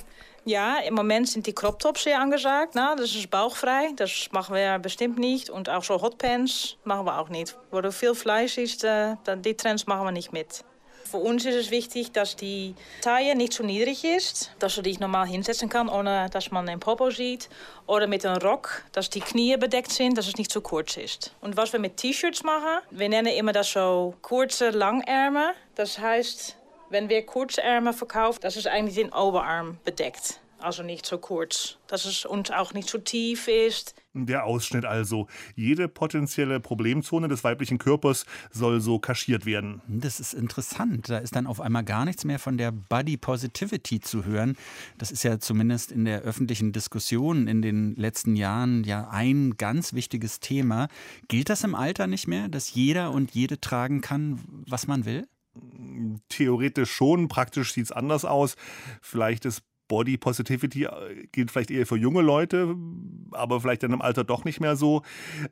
Ja, 0.49 0.79
im 0.79 0.95
Moment 0.95 1.29
sind 1.29 1.47
die 1.47 1.53
Crop 1.53 1.79
Tops 1.79 2.05
sehr 2.05 2.19
angesagt. 2.19 2.71
Na, 2.75 2.97
das 2.97 3.15
ist 3.15 3.29
bauchfrei. 3.29 3.91
Das 3.97 4.29
machen 4.33 4.55
wir 4.55 4.79
bestimmt 4.79 5.19
nicht. 5.19 5.51
Und 5.51 5.69
auch 5.69 5.85
so 5.85 6.01
Hotpants 6.01 6.79
machen 6.85 7.05
wir 7.05 7.19
auch 7.19 7.29
nicht. 7.29 7.55
Wo 7.71 7.83
du 7.83 7.93
viel 7.93 8.15
Fleisch 8.15 8.57
ist, 8.57 8.83
äh, 8.83 9.17
die 9.45 9.55
Trends 9.55 9.87
machen 9.87 10.07
wir 10.07 10.13
nicht 10.13 10.33
mit. 10.33 10.65
Für 11.05 11.19
uns 11.19 11.45
ist 11.45 11.55
es 11.55 11.71
wichtig, 11.71 12.13
dass 12.13 12.35
die 12.35 12.75
Taille 13.03 13.37
nicht 13.37 13.53
zu 13.53 13.63
niedrig 13.63 14.05
ist, 14.05 14.51
dass 14.59 14.75
du 14.75 14.81
dich 14.81 15.01
normal 15.01 15.27
hinsetzen 15.27 15.69
kann, 15.69 15.91
ohne 15.91 16.31
dass 16.31 16.51
man 16.51 16.65
den 16.65 16.81
Popo 16.81 17.11
sieht. 17.11 17.51
Oder 17.87 18.07
mit 18.07 18.25
einem 18.25 18.41
Rock, 18.41 18.85
dass 18.93 19.11
die 19.11 19.21
Knie 19.21 19.59
bedeckt 19.59 19.93
sind, 19.93 20.17
dass 20.17 20.29
es 20.29 20.37
nicht 20.37 20.51
zu 20.51 20.63
kurz 20.63 20.97
ist. 20.97 21.35
Und 21.43 21.59
was 21.59 21.75
wir 21.75 21.81
mit 21.81 21.99
T-Shirts 21.99 22.43
machen, 22.43 22.81
wir 22.91 23.09
nennen 23.11 23.35
immer 23.35 23.53
das 23.53 23.71
so 23.71 24.15
kurze 24.23 24.71
Langärme. 24.71 25.53
Das 25.75 25.99
heißt, 25.99 26.58
wenn 26.91 27.09
wir 27.09 27.25
Kurzärme 27.25 27.93
verkaufen, 27.93 28.39
das 28.43 28.57
ist 28.57 28.67
eigentlich 28.67 28.97
den 28.97 29.13
Oberarm 29.13 29.79
bedeckt. 29.85 30.41
Also 30.61 30.83
nicht 30.83 31.07
so 31.07 31.19
kurz, 31.19 31.79
dass 31.87 32.05
es 32.05 32.25
uns 32.25 32.51
auch 32.51 32.75
nicht 32.75 32.89
zu 32.89 32.99
tief 32.99 33.47
ist. 33.47 33.95
Der 34.13 34.45
Ausschnitt 34.45 34.85
also. 34.85 35.29
Jede 35.55 35.87
potenzielle 35.87 36.59
Problemzone 36.59 37.29
des 37.29 37.45
weiblichen 37.45 37.79
Körpers 37.79 38.27
soll 38.51 38.81
so 38.81 38.99
kaschiert 38.99 39.47
werden. 39.47 39.81
Das 39.87 40.19
ist 40.19 40.35
interessant. 40.35 41.09
Da 41.09 41.19
ist 41.19 41.37
dann 41.37 41.47
auf 41.47 41.61
einmal 41.61 41.85
gar 41.85 42.05
nichts 42.05 42.25
mehr 42.25 42.41
von 42.41 42.59
der 42.59 42.73
Body 42.73 43.17
Positivity 43.17 44.01
zu 44.01 44.25
hören. 44.25 44.57
Das 44.97 45.13
ist 45.13 45.23
ja 45.23 45.39
zumindest 45.39 45.93
in 45.93 46.05
der 46.05 46.23
öffentlichen 46.23 46.73
Diskussion 46.73 47.47
in 47.47 47.63
den 47.63 47.95
letzten 47.95 48.35
Jahren 48.35 48.83
ja 48.83 49.09
ein 49.11 49.57
ganz 49.59 49.93
wichtiges 49.93 50.41
Thema. 50.41 50.89
Gilt 51.29 51.51
das 51.51 51.63
im 51.63 51.77
Alter 51.77 52.09
nicht 52.09 52.27
mehr, 52.27 52.49
dass 52.49 52.75
jeder 52.75 53.13
und 53.13 53.31
jede 53.31 53.61
tragen 53.61 54.01
kann, 54.01 54.41
was 54.67 54.89
man 54.89 55.05
will? 55.05 55.29
Theoretisch 56.29 56.91
schon, 56.91 57.29
praktisch 57.29 57.73
sieht 57.73 57.87
es 57.87 57.93
anders 57.93 58.25
aus. 58.25 58.57
Vielleicht 59.01 59.45
ist 59.45 59.63
Body 59.89 60.19
Positivity 60.19 60.85
äh, 60.85 61.27
gilt 61.33 61.51
vielleicht 61.51 61.71
eher 61.71 61.87
für 61.87 61.97
junge 61.97 62.21
Leute, 62.21 62.77
aber 63.33 63.61
vielleicht 63.61 63.83
dann 63.83 63.93
im 63.93 64.03
Alter 64.03 64.25
doch 64.25 64.45
nicht 64.45 64.61
mehr 64.61 64.77
so. 64.77 65.03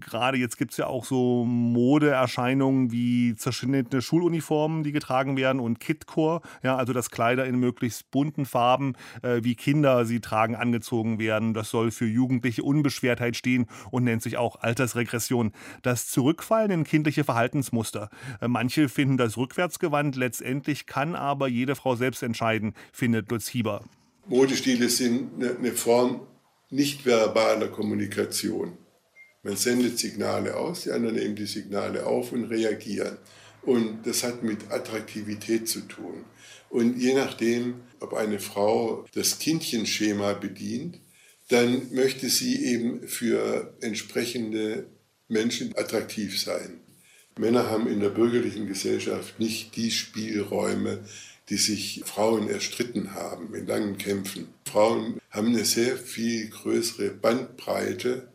Gerade 0.00 0.38
jetzt 0.38 0.58
gibt 0.58 0.72
es 0.72 0.76
ja 0.76 0.86
auch 0.86 1.04
so 1.04 1.44
Modeerscheinungen 1.44 2.92
wie 2.92 3.34
zerschnittene 3.34 4.02
Schuluniformen, 4.02 4.84
die 4.84 4.92
getragen 4.92 5.36
werden 5.36 5.60
und 5.60 5.80
Kitcore, 5.80 6.42
ja, 6.62 6.76
also 6.76 6.92
dass 6.92 7.10
Kleider 7.10 7.46
in 7.46 7.58
möglichst 7.58 8.10
bunten 8.10 8.44
Farben, 8.44 8.94
äh, 9.22 9.40
wie 9.42 9.54
Kinder 9.54 10.04
sie 10.04 10.20
tragen, 10.20 10.54
angezogen 10.54 11.18
werden. 11.18 11.54
Das 11.54 11.70
soll 11.70 11.90
für 11.90 12.06
jugendliche 12.06 12.62
Unbeschwertheit 12.62 13.36
stehen 13.36 13.66
und 13.90 14.04
nennt 14.04 14.22
sich 14.22 14.36
auch 14.36 14.60
Altersregression. 14.60 15.52
Das 15.82 16.08
Zurückfallen 16.08 16.70
in 16.70 16.84
kindliche 16.84 17.24
Verhaltensmuster. 17.24 18.10
Äh, 18.40 18.48
manche 18.48 18.88
finden 18.88 19.16
das 19.16 19.36
rückwärtsgewandt, 19.36 20.16
letztendlich 20.16 20.86
kann 20.86 21.14
aber 21.14 21.48
jede 21.48 21.74
Frau 21.74 21.96
selbst 21.96 22.22
entscheiden, 22.22 22.74
findet 22.92 23.30
Lutz 23.30 23.48
Hieber. 23.48 23.82
Modestile 24.28 24.88
sind 24.88 25.42
eine 25.42 25.72
Form 25.72 26.26
nicht 26.70 27.06
verbaler 27.06 27.68
Kommunikation. 27.68 28.76
Man 29.42 29.56
sendet 29.56 29.98
Signale 29.98 30.56
aus, 30.56 30.82
die 30.82 30.90
anderen 30.90 31.14
nehmen 31.14 31.36
die 31.36 31.46
Signale 31.46 32.04
auf 32.04 32.32
und 32.32 32.44
reagieren. 32.46 33.18
Und 33.62 34.04
das 34.04 34.24
hat 34.24 34.42
mit 34.42 34.70
Attraktivität 34.70 35.68
zu 35.68 35.80
tun. 35.82 36.24
Und 36.68 36.98
je 36.98 37.14
nachdem, 37.14 37.82
ob 38.00 38.14
eine 38.14 38.40
Frau 38.40 39.04
das 39.14 39.38
Kindchenschema 39.38 40.32
bedient, 40.34 40.98
dann 41.48 41.92
möchte 41.92 42.28
sie 42.28 42.64
eben 42.64 43.06
für 43.06 43.76
entsprechende 43.80 44.86
Menschen 45.28 45.76
attraktiv 45.76 46.40
sein. 46.40 46.80
Männer 47.38 47.70
haben 47.70 47.86
in 47.86 48.00
der 48.00 48.08
bürgerlichen 48.08 48.66
Gesellschaft 48.66 49.38
nicht 49.38 49.76
die 49.76 49.90
Spielräume, 49.90 51.04
die 51.48 51.56
sich 51.56 52.02
Frauen 52.04 52.48
erstritten 52.48 53.14
haben 53.14 53.54
in 53.54 53.66
langen 53.66 53.98
Kämpfen. 53.98 54.48
Frauen 54.64 55.20
haben 55.30 55.48
eine 55.48 55.64
sehr 55.64 55.96
viel 55.96 56.48
größere 56.48 57.10
Bandbreite, 57.10 58.28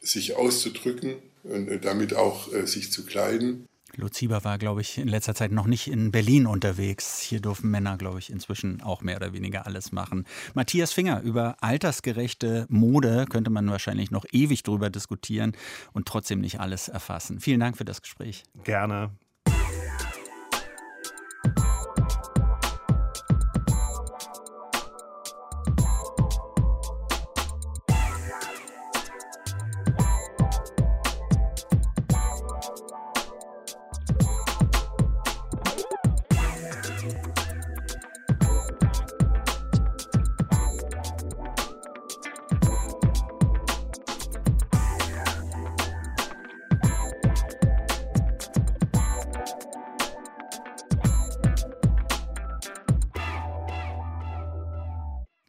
sich 0.00 0.36
auszudrücken 0.36 1.16
und 1.42 1.84
damit 1.84 2.14
auch 2.14 2.52
äh, 2.52 2.66
sich 2.66 2.92
zu 2.92 3.04
kleiden. 3.04 3.66
Lutz 3.96 4.18
Hieber 4.18 4.44
war, 4.44 4.58
glaube 4.58 4.80
ich, 4.80 4.98
in 4.98 5.08
letzter 5.08 5.34
Zeit 5.34 5.50
noch 5.50 5.66
nicht 5.66 5.88
in 5.88 6.12
Berlin 6.12 6.46
unterwegs. 6.46 7.20
Hier 7.20 7.40
dürfen 7.40 7.70
Männer, 7.70 7.96
glaube 7.96 8.20
ich, 8.20 8.30
inzwischen 8.30 8.80
auch 8.80 9.02
mehr 9.02 9.16
oder 9.16 9.32
weniger 9.32 9.66
alles 9.66 9.90
machen. 9.90 10.24
Matthias 10.54 10.92
Finger, 10.92 11.20
über 11.22 11.56
altersgerechte 11.60 12.66
Mode 12.68 13.26
könnte 13.28 13.50
man 13.50 13.68
wahrscheinlich 13.70 14.10
noch 14.10 14.24
ewig 14.30 14.62
drüber 14.62 14.88
diskutieren 14.88 15.52
und 15.92 16.06
trotzdem 16.06 16.40
nicht 16.40 16.60
alles 16.60 16.88
erfassen. 16.88 17.40
Vielen 17.40 17.60
Dank 17.60 17.76
für 17.76 17.84
das 17.84 18.00
Gespräch. 18.00 18.44
Gerne. 18.62 19.10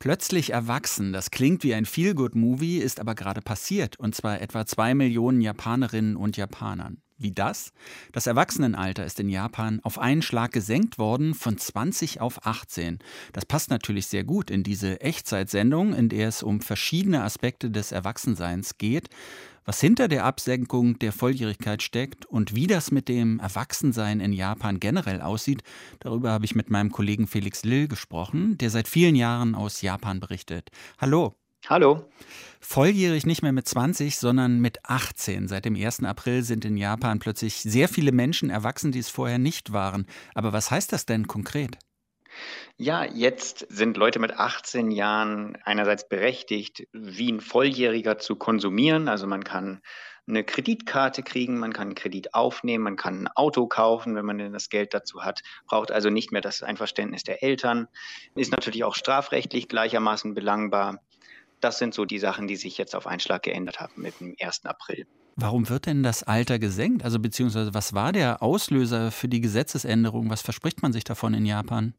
Plötzlich 0.10 0.54
erwachsen, 0.54 1.14
das 1.14 1.30
klingt 1.30 1.64
wie 1.64 1.76
ein 1.76 1.86
Feel-Good-Movie, 1.86 2.80
ist 2.80 3.00
aber 3.00 3.14
gerade 3.14 3.42
passiert, 3.42 4.00
und 4.00 4.16
zwar 4.16 4.42
etwa 4.42 4.66
zwei 4.66 4.96
Millionen 4.96 5.40
Japanerinnen 5.40 6.16
und 6.16 6.36
Japanern. 6.36 7.00
Wie 7.20 7.32
das? 7.32 7.74
Das 8.12 8.26
Erwachsenenalter 8.26 9.06
ist 9.06 9.20
in 9.20 9.30
Japan 9.30 9.82
auf 9.84 10.00
einen 10.00 10.24
Schlag 10.24 10.52
gesenkt 10.52 10.98
worden 10.98 11.36
von 11.36 11.60
20 11.60 12.22
auf 12.22 12.44
18. 12.44 12.98
Das 13.34 13.46
passt 13.46 13.70
natürlich 13.70 14.08
sehr 14.08 14.24
gut 14.24 14.50
in 14.50 14.64
diese 14.64 15.00
Echtzeitsendung, 15.00 15.94
in 15.94 16.10
der 16.10 16.30
es 16.30 16.42
um 16.42 16.60
verschiedene 16.60 17.22
Aspekte 17.22 17.70
des 17.70 17.92
Erwachsenseins 17.92 18.80
geht. 18.80 19.10
Was 19.66 19.82
hinter 19.82 20.08
der 20.08 20.26
Absenkung 20.26 21.00
der 21.00 21.12
Volljährigkeit 21.12 21.84
steckt 21.84 22.26
und 22.26 22.56
wie 22.56 22.68
das 22.68 22.92
mit 22.92 23.08
dem 23.08 23.40
Erwachsensein 23.40 24.20
in 24.20 24.34
Japan 24.34 24.80
generell 24.80 25.22
aussieht, 25.22 25.64
darüber 26.00 26.32
habe 26.32 26.46
ich 26.46 26.56
mit 26.56 26.70
meinem 26.70 26.92
Kollegen 26.92 27.28
Felix 27.28 27.64
Lill 27.64 27.88
gesprochen, 27.88 28.58
der 28.58 28.70
seit 28.70 28.88
vielen 28.88 29.16
Jahren 29.16 29.56
aus 29.56 29.82
Japan 29.82 30.20
berichtet. 30.20 30.70
Hallo. 30.98 31.36
Hallo. 31.68 32.10
Volljährig 32.62 33.26
nicht 33.26 33.42
mehr 33.42 33.52
mit 33.52 33.68
20, 33.68 34.18
sondern 34.18 34.60
mit 34.60 34.80
18. 34.86 35.48
Seit 35.48 35.66
dem 35.66 35.76
1. 35.76 36.04
April 36.04 36.44
sind 36.44 36.66
in 36.66 36.78
Japan 36.78 37.20
plötzlich 37.20 37.56
sehr 37.56 37.90
viele 37.90 38.12
Menschen 38.12 38.50
erwachsen, 38.50 38.92
die 38.92 39.00
es 39.00 39.10
vorher 39.10 39.40
nicht 39.40 39.72
waren. 39.74 40.06
Aber 40.34 40.54
was 40.54 40.72
heißt 40.72 40.92
das 40.94 41.06
denn 41.06 41.28
konkret? 41.28 41.78
Ja, 42.78 43.04
jetzt 43.04 43.66
sind 43.70 43.98
Leute 43.98 44.20
mit 44.20 44.34
18 44.34 44.92
Jahren 44.92 45.58
einerseits 45.64 46.08
berechtigt, 46.08 46.88
wie 46.94 47.32
ein 47.32 47.42
Volljähriger 47.42 48.18
zu 48.18 48.36
konsumieren. 48.36 49.08
Also 49.08 49.28
man 49.28 49.44
kann 49.44 49.82
eine 50.30 50.44
Kreditkarte 50.44 51.24
kriegen, 51.24 51.58
man 51.58 51.74
kann 51.74 51.90
einen 51.90 51.96
Kredit 51.96 52.34
aufnehmen, 52.34 52.84
man 52.84 52.96
kann 52.96 53.24
ein 53.24 53.28
Auto 53.28 53.68
kaufen, 53.68 54.16
wenn 54.16 54.26
man 54.26 54.38
denn 54.38 54.54
das 54.54 54.70
Geld 54.70 54.94
dazu 54.94 55.24
hat, 55.24 55.42
braucht 55.68 55.92
also 55.92 56.10
nicht 56.10 56.32
mehr 56.32 56.42
das 56.42 56.62
Einverständnis 56.64 57.24
der 57.24 57.44
Eltern, 57.44 57.88
ist 58.36 58.52
natürlich 58.52 58.84
auch 58.84 58.96
strafrechtlich 58.96 59.68
gleichermaßen 59.68 60.36
belangbar. 60.36 61.00
Das 61.60 61.80
sind 61.80 61.94
so 61.94 62.06
die 62.06 62.20
Sachen, 62.20 62.48
die 62.48 62.56
sich 62.56 62.78
jetzt 62.78 62.96
auf 62.96 63.08
einen 63.08 63.20
Schlag 63.20 63.44
geändert 63.44 63.80
haben 63.80 64.02
mit 64.02 64.20
dem 64.20 64.36
1. 64.40 64.66
April. 64.66 65.06
Warum 65.36 65.70
wird 65.70 65.86
denn 65.86 66.04
das 66.04 66.24
Alter 66.24 66.60
gesenkt? 66.60 67.04
Also 67.04 67.20
beziehungsweise 67.20 67.74
was 67.74 67.94
war 67.94 68.12
der 68.12 68.44
Auslöser 68.44 69.12
für 69.12 69.28
die 69.28 69.42
Gesetzesänderung? 69.42 70.30
Was 70.30 70.42
verspricht 70.42 70.82
man 70.82 70.94
sich 70.94 71.04
davon 71.04 71.34
in 71.34 71.46
Japan? 71.46 71.94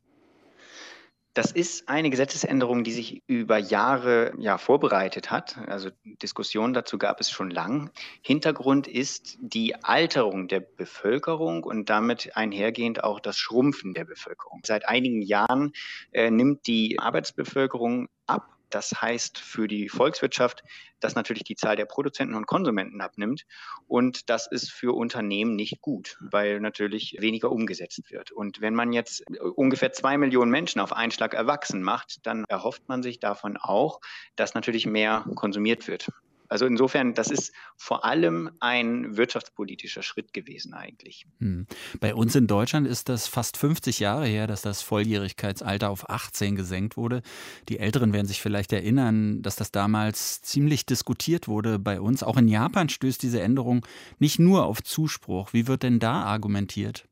Das 1.33 1.53
ist 1.53 1.89
eine 1.89 2.11
Gesetzesänderung, 2.11 2.83
die 2.83 2.91
sich 2.91 3.23
über 3.29 3.57
Jahre 3.57 4.33
ja, 4.39 4.59
vorbereitet 4.59 5.31
hat. 5.31 5.59
Also 5.69 5.91
Diskussionen 6.05 6.75
dazu 6.75 6.99
gab 6.99 7.21
es 7.21 7.31
schon 7.31 7.51
lang. 7.51 7.91
Hintergrund 8.21 8.89
ist 8.89 9.39
die 9.41 9.77
Alterung 9.85 10.49
der 10.49 10.59
Bevölkerung 10.59 11.63
und 11.63 11.89
damit 11.89 12.37
einhergehend 12.37 13.05
auch 13.05 13.21
das 13.21 13.39
Schrumpfen 13.39 13.95
der 13.95 14.07
Bevölkerung. 14.07 14.63
Seit 14.65 14.89
einigen 14.89 15.23
Jahren 15.23 15.73
äh, 16.11 16.33
nimmt 16.33 16.67
die 16.67 16.99
Arbeitsbevölkerung 16.99 18.09
ab 18.27 18.60
das 18.71 19.03
heißt 19.03 19.39
für 19.39 19.69
die 19.69 19.89
Volkswirtschaft, 19.89 20.63
dass 21.01 21.15
natürlich 21.15 21.45
die 21.45 21.57
Zahl 21.57 21.77
der 21.77 21.87
Produzenten 21.87 22.35
und 22.35 22.47
Konsumenten 22.47 23.01
abnimmt. 23.01 23.47
Und 23.87 24.29
das 24.31 24.47
ist 24.47 24.71
für 24.71 24.95
Unternehmen 24.95 25.57
nicht 25.57 25.81
gut, 25.81 26.17
weil 26.21 26.61
natürlich 26.61 27.17
weniger 27.21 27.51
umgesetzt 27.51 28.11
wird. 28.11 28.33
Und 28.33 28.61
wenn 28.61 28.75
man 28.75 28.93
jetzt 28.93 29.25
ungefähr 29.57 29.93
zwei 29.93 30.19
Millionen 30.19 30.51
Menschen 30.51 30.81
auf 30.81 30.93
einen 30.93 31.13
Schlag 31.13 31.35
erwachsen 31.35 31.83
macht, 31.83 32.27
dann 32.27 32.45
erhofft 32.49 32.89
man 32.89 33.03
sich 33.03 33.19
davon 33.19 33.57
auch, 33.57 34.01
dass 34.37 34.55
natürlich 34.55 34.87
mehr 34.87 35.25
konsumiert 35.35 35.89
wird. 35.89 36.09
Also 36.51 36.67
insofern, 36.67 37.15
das 37.15 37.31
ist 37.31 37.53
vor 37.77 38.05
allem 38.05 38.51
ein 38.59 39.17
wirtschaftspolitischer 39.17 40.03
Schritt 40.03 40.33
gewesen 40.33 40.75
eigentlich. 40.75 41.27
Hm. 41.39 41.67
Bei 42.01 42.13
uns 42.13 42.35
in 42.35 42.49
Deutschland 42.49 42.89
ist 42.89 43.09
das 43.09 43.29
fast 43.29 43.57
50 43.57 44.01
Jahre 44.01 44.27
her, 44.27 44.49
dass 44.49 44.61
das 44.61 44.83
Volljährigkeitsalter 44.83 45.89
auf 45.89 46.11
18 46.11 46.57
gesenkt 46.57 46.97
wurde. 46.97 47.23
Die 47.69 47.79
Älteren 47.79 48.13
werden 48.13 48.27
sich 48.27 48.41
vielleicht 48.43 48.73
erinnern, 48.73 49.43
dass 49.43 49.55
das 49.55 49.71
damals 49.71 50.43
ziemlich 50.43 50.85
diskutiert 50.85 51.47
wurde 51.47 51.79
bei 51.79 52.01
uns. 52.01 52.25
Auch 52.25 52.37
in 52.37 52.49
Japan 52.49 52.89
stößt 52.89 53.23
diese 53.23 53.41
Änderung 53.41 53.87
nicht 54.19 54.41
nur 54.41 54.67
auf 54.67 54.83
Zuspruch. 54.83 55.53
Wie 55.53 55.69
wird 55.69 55.85
denn 55.85 56.01
da 56.01 56.25
argumentiert? 56.25 57.07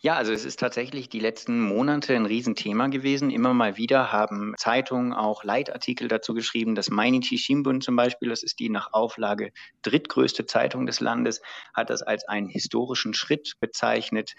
Ja, 0.00 0.16
also 0.16 0.32
es 0.32 0.44
ist 0.44 0.60
tatsächlich 0.60 1.08
die 1.08 1.20
letzten 1.20 1.60
Monate 1.60 2.14
ein 2.14 2.26
Riesenthema 2.26 2.88
gewesen. 2.88 3.30
Immer 3.30 3.54
mal 3.54 3.76
wieder 3.76 4.12
haben 4.12 4.54
Zeitungen 4.58 5.12
auch 5.12 5.44
Leitartikel 5.44 6.08
dazu 6.08 6.34
geschrieben. 6.34 6.74
Das 6.74 6.90
Mainichi 6.90 7.38
Shimbun 7.38 7.80
zum 7.80 7.96
Beispiel, 7.96 8.28
das 8.28 8.42
ist 8.42 8.58
die 8.58 8.68
nach 8.68 8.92
Auflage 8.92 9.52
drittgrößte 9.82 10.46
Zeitung 10.46 10.86
des 10.86 11.00
Landes, 11.00 11.40
hat 11.72 11.90
das 11.90 12.02
als 12.02 12.28
einen 12.28 12.48
historischen 12.48 13.14
Schritt 13.14 13.54
bezeichnet. 13.60 14.34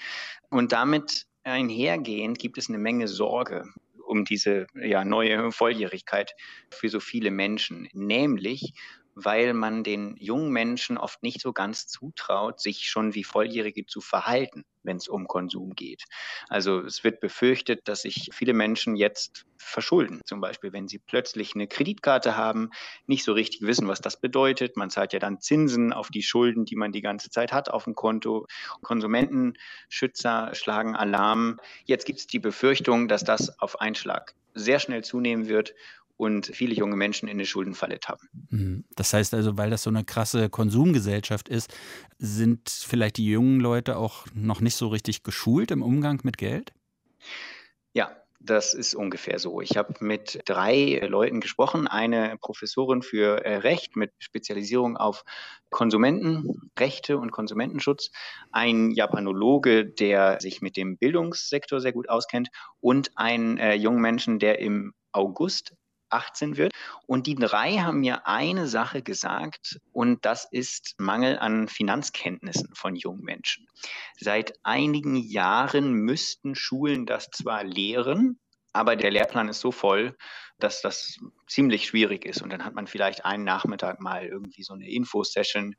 Und 0.49 0.71
damit 0.71 1.25
einhergehend 1.43 2.39
gibt 2.39 2.57
es 2.57 2.69
eine 2.69 2.77
Menge 2.77 3.07
Sorge 3.07 3.65
um 4.05 4.23
diese 4.23 4.67
ja, 4.75 5.03
neue 5.03 5.51
Volljährigkeit 5.51 6.35
für 6.69 6.89
so 6.89 6.99
viele 6.99 7.31
Menschen. 7.31 7.89
Nämlich, 7.93 8.73
weil 9.15 9.53
man 9.53 9.83
den 9.83 10.15
jungen 10.17 10.51
Menschen 10.51 10.97
oft 10.97 11.23
nicht 11.23 11.41
so 11.41 11.53
ganz 11.53 11.87
zutraut, 11.87 12.59
sich 12.59 12.89
schon 12.89 13.15
wie 13.15 13.23
Volljährige 13.23 13.85
zu 13.85 14.01
verhalten, 14.01 14.65
wenn 14.83 14.97
es 14.97 15.07
um 15.07 15.27
Konsum 15.27 15.73
geht. 15.73 16.03
Also 16.49 16.81
es 16.81 17.03
wird 17.03 17.21
befürchtet, 17.21 17.87
dass 17.87 18.01
sich 18.01 18.29
viele 18.33 18.53
Menschen 18.53 18.97
jetzt 18.97 19.45
verschulden. 19.57 20.21
Zum 20.25 20.41
Beispiel, 20.41 20.73
wenn 20.73 20.89
sie 20.89 20.99
plötzlich 20.99 21.55
eine 21.55 21.67
Kreditkarte 21.67 22.35
haben, 22.35 22.69
nicht 23.07 23.23
so 23.23 23.31
richtig 23.31 23.61
wissen, 23.61 23.87
was 23.87 24.01
das 24.01 24.19
bedeutet. 24.19 24.75
Man 24.75 24.89
zahlt 24.89 25.13
ja 25.13 25.19
dann 25.19 25.39
Zinsen 25.39 25.93
auf 25.93 26.09
die 26.09 26.21
Schulden, 26.21 26.65
die 26.65 26.75
man 26.75 26.91
die 26.91 27.01
ganze 27.01 27.29
Zeit 27.29 27.53
hat 27.53 27.69
auf 27.69 27.85
dem 27.85 27.95
Konto. 27.95 28.45
Konsumentenschützer 28.81 30.53
schlagen 30.53 30.95
Alarm. 30.95 31.57
Jetzt 31.85 32.05
gibt 32.05 32.19
es 32.19 32.27
die 32.27 32.39
Befürchtung, 32.39 33.07
dass 33.07 33.23
das 33.23 33.59
auf 33.59 33.79
einen 33.79 33.95
Schlag 33.95 34.35
sehr 34.53 34.79
schnell 34.79 35.03
zunehmen 35.03 35.47
wird 35.47 35.73
und 36.17 36.47
viele 36.47 36.73
junge 36.73 36.95
Menschen 36.95 37.27
in 37.27 37.35
eine 37.35 37.45
Schuldenfalle 37.45 37.99
tappen. 37.99 38.29
Mhm. 38.49 38.85
Das 38.95 39.13
heißt 39.13 39.33
also, 39.33 39.57
weil 39.57 39.69
das 39.69 39.83
so 39.83 39.89
eine 39.89 40.03
krasse 40.03 40.49
Konsumgesellschaft 40.49 41.49
ist, 41.49 41.73
sind 42.17 42.69
vielleicht 42.69 43.17
die 43.17 43.29
jungen 43.29 43.59
Leute 43.59 43.97
auch 43.97 44.25
noch 44.33 44.61
nicht 44.61 44.75
so 44.75 44.87
richtig 44.87 45.23
geschult 45.23 45.71
im 45.71 45.81
Umgang 45.81 46.21
mit 46.23 46.37
Geld? 46.37 46.73
Ja, 47.93 48.15
das 48.39 48.73
ist 48.73 48.93
ungefähr 48.93 49.39
so. 49.39 49.59
Ich 49.59 49.75
habe 49.75 49.95
mit 49.99 50.41
drei 50.45 50.99
Leuten 51.07 51.41
gesprochen. 51.41 51.87
Eine 51.87 52.37
Professorin 52.39 53.01
für 53.01 53.43
äh, 53.43 53.57
Recht 53.57 53.95
mit 53.95 54.11
Spezialisierung 54.19 54.97
auf 54.97 55.23
Konsumentenrechte 55.69 57.17
und 57.17 57.31
Konsumentenschutz, 57.31 58.11
ein 58.51 58.91
Japanologe, 58.91 59.85
der 59.85 60.39
sich 60.39 60.61
mit 60.61 60.77
dem 60.77 60.97
Bildungssektor 60.97 61.81
sehr 61.81 61.91
gut 61.91 62.07
auskennt 62.07 62.49
und 62.79 63.11
einen 63.17 63.57
äh, 63.57 63.73
jungen 63.73 64.01
Menschen, 64.01 64.39
der 64.39 64.59
im 64.59 64.93
August 65.11 65.73
18 66.09 66.57
wird. 66.57 66.73
Und 67.07 67.27
die 67.27 67.35
drei 67.35 67.77
haben 67.77 67.99
mir 67.99 68.27
eine 68.27 68.67
Sache 68.67 69.01
gesagt 69.01 69.79
und 69.91 70.25
das 70.25 70.47
ist 70.51 70.95
Mangel 70.97 71.37
an 71.39 71.67
Finanzkenntnissen 71.67 72.73
von 72.73 72.95
jungen 72.95 73.23
Menschen. 73.23 73.67
Seit 74.19 74.53
einigen 74.63 75.15
Jahren 75.15 75.93
müssten 75.93 76.55
Schulen 76.55 77.05
das 77.05 77.29
zwar 77.31 77.63
lehren, 77.63 78.39
aber 78.73 78.97
der 78.97 79.11
Lehrplan 79.11 79.47
ist 79.47 79.61
so 79.61 79.71
voll, 79.71 80.17
dass 80.59 80.81
das 80.81 81.17
ziemlich 81.47 81.87
schwierig 81.87 82.25
ist. 82.25 82.41
Und 82.41 82.49
dann 82.49 82.65
hat 82.65 82.75
man 82.75 82.87
vielleicht 82.87 83.23
einen 83.23 83.45
Nachmittag 83.45 84.01
mal 84.01 84.25
irgendwie 84.25 84.63
so 84.63 84.73
eine 84.73 84.89
Infosession 84.89 85.75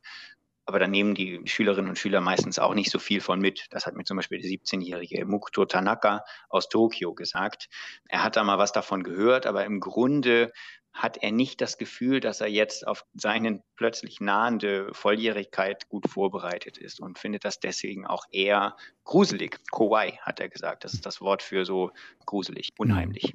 aber 0.67 0.79
da 0.79 0.87
nehmen 0.87 1.15
die 1.15 1.41
Schülerinnen 1.45 1.89
und 1.89 1.97
Schüler 1.97 2.19
meistens 2.19 2.59
auch 2.59 2.73
nicht 2.73 2.91
so 2.91 2.99
viel 2.99 3.21
von 3.21 3.39
mit. 3.39 3.67
Das 3.71 3.85
hat 3.85 3.95
mir 3.95 4.03
zum 4.03 4.17
Beispiel 4.17 4.41
der 4.41 4.49
17-jährige 4.49 5.25
Mukto 5.25 5.65
Tanaka 5.65 6.25
aus 6.49 6.67
Tokio 6.67 7.13
gesagt. 7.13 7.69
Er 8.09 8.21
hat 8.23 8.35
da 8.35 8.43
mal 8.43 8.57
was 8.57 8.73
davon 8.73 9.03
gehört, 9.03 9.45
aber 9.45 9.63
im 9.63 9.79
Grunde 9.79 10.51
hat 10.97 11.17
er 11.17 11.31
nicht 11.31 11.61
das 11.61 11.77
Gefühl, 11.77 12.19
dass 12.19 12.41
er 12.41 12.47
jetzt 12.47 12.87
auf 12.87 13.05
seine 13.13 13.61
plötzlich 13.75 14.19
nahende 14.19 14.89
Volljährigkeit 14.93 15.87
gut 15.89 16.09
vorbereitet 16.09 16.79
ist 16.79 16.99
und 16.99 17.19
findet 17.19 17.45
das 17.45 17.59
deswegen 17.59 18.07
auch 18.07 18.25
eher 18.31 18.75
gruselig. 19.03 19.59
Kawaii, 19.71 20.13
hat 20.21 20.39
er 20.39 20.49
gesagt. 20.49 20.83
Das 20.83 20.95
ist 20.95 21.05
das 21.05 21.21
Wort 21.21 21.43
für 21.43 21.65
so 21.65 21.91
gruselig, 22.25 22.69
unheimlich. 22.79 23.31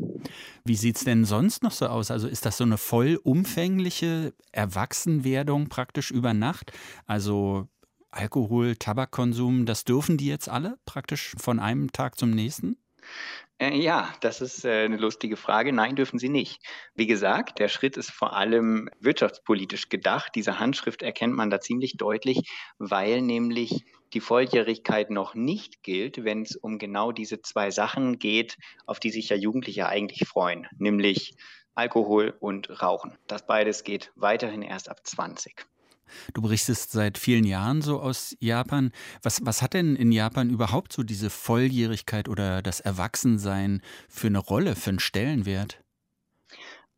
Wie 0.65 0.75
sieht 0.75 0.97
es 0.97 1.05
denn 1.05 1.25
sonst 1.25 1.63
noch 1.63 1.71
so 1.71 1.87
aus? 1.87 2.11
Also 2.11 2.27
ist 2.27 2.45
das 2.45 2.57
so 2.57 2.65
eine 2.65 2.79
vollumfängliche 2.79 4.35
Erwachsenwerdung 4.51 5.69
praktisch 5.69 6.11
über 6.11 6.35
Nacht? 6.35 6.73
Also 7.07 7.69
Alkohol, 8.11 8.75
Tabakkonsum, 8.75 9.67
das 9.67 9.85
dürfen 9.85 10.19
die 10.19 10.27
jetzt 10.27 10.49
alle 10.49 10.79
praktisch 10.85 11.35
von 11.39 11.61
einem 11.61 11.93
Tag 11.93 12.19
zum 12.19 12.31
nächsten? 12.31 12.77
Äh, 13.59 13.77
ja, 13.77 14.13
das 14.21 14.41
ist 14.41 14.65
äh, 14.65 14.85
eine 14.85 14.97
lustige 14.97 15.37
Frage. 15.37 15.73
Nein, 15.73 15.95
dürfen 15.95 16.19
Sie 16.19 16.29
nicht. 16.29 16.61
Wie 16.95 17.07
gesagt, 17.07 17.59
der 17.59 17.69
Schritt 17.69 17.97
ist 17.97 18.11
vor 18.11 18.35
allem 18.35 18.89
wirtschaftspolitisch 18.99 19.89
gedacht. 19.89 20.33
Diese 20.35 20.59
Handschrift 20.59 21.03
erkennt 21.03 21.35
man 21.35 21.51
da 21.51 21.61
ziemlich 21.61 21.97
deutlich, 21.97 22.41
weil 22.79 23.23
nämlich 23.23 23.85
die 24.15 24.21
Volljährigkeit 24.21 25.11
noch 25.11 25.35
nicht 25.35 25.83
gilt, 25.83 26.25
wenn 26.25 26.43
es 26.43 26.57
um 26.57 26.79
genau 26.79 27.13
diese 27.13 27.41
zwei 27.41 27.71
Sachen 27.71 28.19
geht, 28.19 28.57
auf 28.85 29.01
die 29.01 29.11
sich 29.11 29.29
ja 29.29 29.37
Jugendliche 29.37 29.87
eigentlich 29.87 30.29
freuen, 30.29 30.67
nämlich 30.79 31.35
Alkohol 31.75 32.37
und 32.41 32.83
Rauchen. 32.83 33.17
Das 33.27 33.47
beides 33.47 33.85
geht 33.85 34.13
weiterhin 34.17 34.63
erst 34.63 34.91
ab 34.91 35.07
20. 35.07 35.65
Du 36.35 36.43
berichtest 36.43 36.93
seit 36.93 37.19
vielen 37.19 37.45
Jahren 37.45 37.83
so 37.83 38.01
aus 38.01 38.37
Japan. 38.41 38.93
Was, 39.23 39.45
was 39.45 39.63
hat 39.63 39.75
denn 39.75 39.97
in 39.97 40.13
Japan 40.13 40.51
überhaupt 40.51 40.93
so 40.93 41.03
diese 41.03 41.31
Volljährigkeit 41.31 42.29
oder 42.29 42.63
das 42.63 42.81
Erwachsensein 42.81 43.83
für 44.09 44.27
eine 44.27 44.39
Rolle, 44.39 44.77
für 44.77 44.91
einen 44.91 45.01
Stellenwert? 45.01 45.83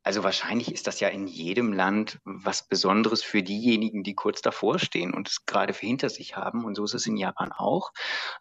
Also 0.04 0.22
wahrscheinlich 0.22 0.70
ist 0.70 0.86
das 0.86 1.00
ja 1.00 1.08
in 1.08 1.26
jedem 1.26 1.72
Land 1.72 2.20
was 2.24 2.68
Besonderes 2.68 3.22
für 3.22 3.42
diejenigen, 3.42 4.02
die 4.02 4.14
kurz 4.14 4.42
davor 4.42 4.78
stehen 4.78 5.14
und 5.14 5.28
es 5.28 5.46
gerade 5.46 5.72
für 5.72 5.86
hinter 5.86 6.10
sich 6.10 6.36
haben. 6.36 6.66
Und 6.66 6.74
so 6.74 6.84
ist 6.84 6.92
es 6.92 7.06
in 7.06 7.16
Japan 7.16 7.52
auch. 7.52 7.90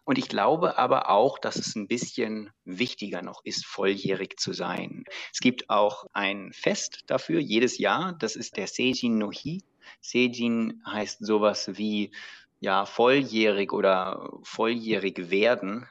Und 0.04 0.18
ich 0.18 0.28
glaube 0.28 0.76
aber 0.76 1.08
auch, 1.08 1.38
dass 1.38 1.56
es 1.56 1.74
ein 1.74 1.88
bisschen 1.88 2.50
wichtiger 2.66 3.22
noch 3.22 3.40
ist, 3.44 3.64
volljährig 3.64 4.38
zu 4.38 4.52
sein. 4.52 5.04
Es 5.32 5.40
gibt 5.40 5.70
auch 5.70 6.04
ein 6.12 6.52
Fest 6.52 7.00
dafür 7.06 7.40
jedes 7.40 7.78
Jahr. 7.78 8.12
Das 8.12 8.36
ist 8.36 8.58
der 8.58 8.66
Seijin 8.66 9.16
no 9.16 9.32
Hi. 9.32 9.62
Seijin 10.00 10.82
heißt 10.86 11.24
sowas 11.24 11.76
wie 11.76 12.12
ja, 12.60 12.86
volljährig 12.86 13.72
oder 13.72 14.30
volljährig 14.42 15.30
werden. 15.30 15.86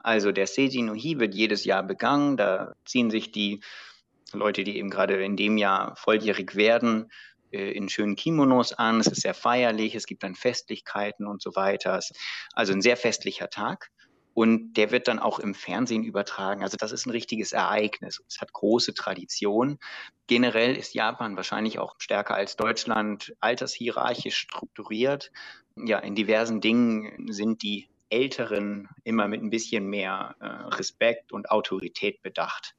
Also 0.00 0.32
der 0.32 0.46
Seijin 0.46 0.86
no 0.86 0.94
wird 0.94 1.34
jedes 1.34 1.64
Jahr 1.64 1.82
begangen. 1.82 2.36
Da 2.36 2.74
ziehen 2.84 3.10
sich 3.10 3.32
die 3.32 3.60
Leute, 4.32 4.64
die 4.64 4.76
eben 4.76 4.90
gerade 4.90 5.22
in 5.22 5.36
dem 5.36 5.56
Jahr 5.56 5.96
volljährig 5.96 6.56
werden, 6.56 7.10
äh, 7.52 7.70
in 7.72 7.88
schönen 7.88 8.16
Kimonos 8.16 8.72
an. 8.72 9.00
Es 9.00 9.06
ist 9.06 9.22
sehr 9.22 9.34
feierlich, 9.34 9.94
es 9.94 10.06
gibt 10.06 10.22
dann 10.22 10.34
Festlichkeiten 10.34 11.26
und 11.26 11.40
so 11.40 11.54
weiter. 11.54 12.00
Also 12.52 12.72
ein 12.72 12.82
sehr 12.82 12.96
festlicher 12.96 13.48
Tag. 13.48 13.90
Und 14.34 14.74
der 14.74 14.90
wird 14.90 15.08
dann 15.08 15.18
auch 15.18 15.38
im 15.38 15.54
Fernsehen 15.54 16.04
übertragen. 16.04 16.62
Also 16.62 16.76
das 16.76 16.92
ist 16.92 17.06
ein 17.06 17.10
richtiges 17.10 17.52
Ereignis. 17.52 18.22
Es 18.28 18.40
hat 18.40 18.52
große 18.52 18.94
Tradition. 18.94 19.78
Generell 20.26 20.76
ist 20.76 20.94
Japan 20.94 21.36
wahrscheinlich 21.36 21.78
auch 21.78 21.94
stärker 21.98 22.34
als 22.34 22.56
Deutschland 22.56 23.34
altershierarchisch 23.40 24.36
strukturiert. 24.36 25.30
Ja, 25.76 25.98
in 25.98 26.14
diversen 26.14 26.60
Dingen 26.60 27.30
sind 27.30 27.62
die 27.62 27.88
Älteren 28.08 28.88
immer 29.04 29.26
mit 29.26 29.42
ein 29.42 29.50
bisschen 29.50 29.86
mehr 29.86 30.36
äh, 30.40 30.46
Respekt 30.46 31.32
und 31.32 31.50
Autorität 31.50 32.22
bedacht. 32.22 32.74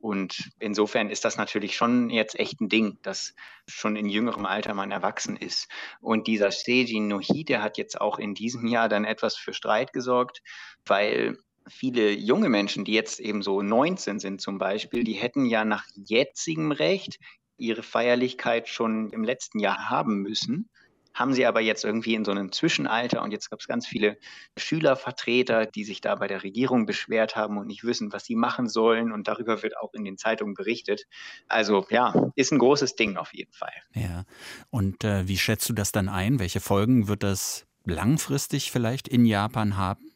Und 0.00 0.50
insofern 0.58 1.10
ist 1.10 1.26
das 1.26 1.36
natürlich 1.36 1.76
schon 1.76 2.08
jetzt 2.08 2.38
echt 2.40 2.60
ein 2.62 2.70
Ding, 2.70 2.98
dass 3.02 3.34
schon 3.68 3.96
in 3.96 4.08
jüngerem 4.08 4.46
Alter 4.46 4.72
man 4.72 4.90
erwachsen 4.90 5.36
ist. 5.36 5.68
Und 6.00 6.26
dieser 6.26 6.50
Seiji 6.50 7.00
Nohi, 7.00 7.44
der 7.44 7.62
hat 7.62 7.76
jetzt 7.76 8.00
auch 8.00 8.18
in 8.18 8.34
diesem 8.34 8.66
Jahr 8.66 8.88
dann 8.88 9.04
etwas 9.04 9.36
für 9.36 9.52
Streit 9.52 9.92
gesorgt, 9.92 10.42
weil 10.86 11.36
viele 11.68 12.12
junge 12.12 12.48
Menschen, 12.48 12.86
die 12.86 12.94
jetzt 12.94 13.20
eben 13.20 13.42
so 13.42 13.60
19 13.60 14.20
sind 14.20 14.40
zum 14.40 14.56
Beispiel, 14.56 15.04
die 15.04 15.12
hätten 15.12 15.44
ja 15.44 15.66
nach 15.66 15.84
jetzigem 15.94 16.72
Recht 16.72 17.18
ihre 17.58 17.82
Feierlichkeit 17.82 18.68
schon 18.68 19.10
im 19.10 19.22
letzten 19.22 19.58
Jahr 19.58 19.90
haben 19.90 20.22
müssen 20.22 20.70
haben 21.14 21.32
sie 21.34 21.46
aber 21.46 21.60
jetzt 21.60 21.84
irgendwie 21.84 22.14
in 22.14 22.24
so 22.24 22.30
einem 22.30 22.52
Zwischenalter 22.52 23.22
und 23.22 23.32
jetzt 23.32 23.50
gab 23.50 23.60
es 23.60 23.66
ganz 23.66 23.86
viele 23.86 24.18
Schülervertreter, 24.56 25.66
die 25.66 25.84
sich 25.84 26.00
da 26.00 26.14
bei 26.14 26.28
der 26.28 26.42
Regierung 26.42 26.86
beschwert 26.86 27.36
haben 27.36 27.58
und 27.58 27.66
nicht 27.66 27.84
wissen, 27.84 28.12
was 28.12 28.24
sie 28.24 28.36
machen 28.36 28.68
sollen 28.68 29.12
und 29.12 29.28
darüber 29.28 29.62
wird 29.62 29.76
auch 29.78 29.92
in 29.94 30.04
den 30.04 30.18
Zeitungen 30.18 30.54
berichtet. 30.54 31.04
Also 31.48 31.86
ja, 31.90 32.30
ist 32.36 32.52
ein 32.52 32.58
großes 32.58 32.96
Ding 32.96 33.16
auf 33.16 33.34
jeden 33.34 33.52
Fall. 33.52 33.72
Ja, 33.94 34.24
und 34.70 35.04
äh, 35.04 35.26
wie 35.26 35.38
schätzt 35.38 35.68
du 35.68 35.72
das 35.72 35.92
dann 35.92 36.08
ein? 36.08 36.38
Welche 36.38 36.60
Folgen 36.60 37.08
wird 37.08 37.22
das 37.22 37.66
langfristig 37.84 38.70
vielleicht 38.70 39.08
in 39.08 39.24
Japan 39.24 39.76
haben? 39.76 40.12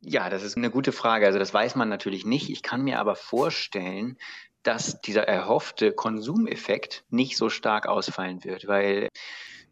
Ja, 0.00 0.28
das 0.28 0.42
ist 0.42 0.56
eine 0.56 0.70
gute 0.70 0.92
Frage. 0.92 1.26
Also 1.26 1.38
das 1.38 1.54
weiß 1.54 1.76
man 1.76 1.88
natürlich 1.88 2.26
nicht. 2.26 2.50
Ich 2.50 2.62
kann 2.62 2.82
mir 2.82 3.00
aber 3.00 3.16
vorstellen, 3.16 4.18
dass 4.62 5.00
dieser 5.00 5.26
erhoffte 5.26 5.92
Konsumeffekt 5.92 7.04
nicht 7.10 7.36
so 7.36 7.48
stark 7.48 7.86
ausfallen 7.86 8.44
wird, 8.44 8.66
weil 8.66 9.08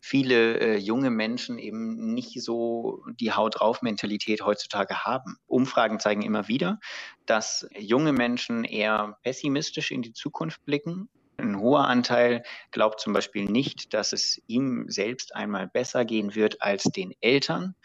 viele 0.04 0.58
äh, 0.58 0.76
junge 0.78 1.10
Menschen 1.10 1.58
eben 1.58 2.12
nicht 2.12 2.42
so 2.42 3.04
die 3.20 3.32
Haut 3.32 3.60
drauf 3.60 3.82
Mentalität 3.82 4.44
heutzutage 4.44 5.04
haben. 5.04 5.36
Umfragen 5.46 6.00
zeigen 6.00 6.22
immer 6.22 6.48
wieder, 6.48 6.80
dass 7.24 7.68
junge 7.78 8.12
Menschen 8.12 8.64
eher 8.64 9.16
pessimistisch 9.22 9.92
in 9.92 10.02
die 10.02 10.12
Zukunft 10.12 10.64
blicken. 10.64 11.08
Ein 11.36 11.58
hoher 11.60 11.86
Anteil 11.86 12.42
glaubt 12.72 13.00
zum 13.00 13.12
Beispiel 13.12 13.44
nicht, 13.44 13.94
dass 13.94 14.12
es 14.12 14.42
ihm 14.48 14.86
selbst 14.88 15.36
einmal 15.36 15.68
besser 15.68 16.04
gehen 16.04 16.34
wird 16.34 16.62
als 16.62 16.82
den 16.82 17.14
Eltern. 17.20 17.76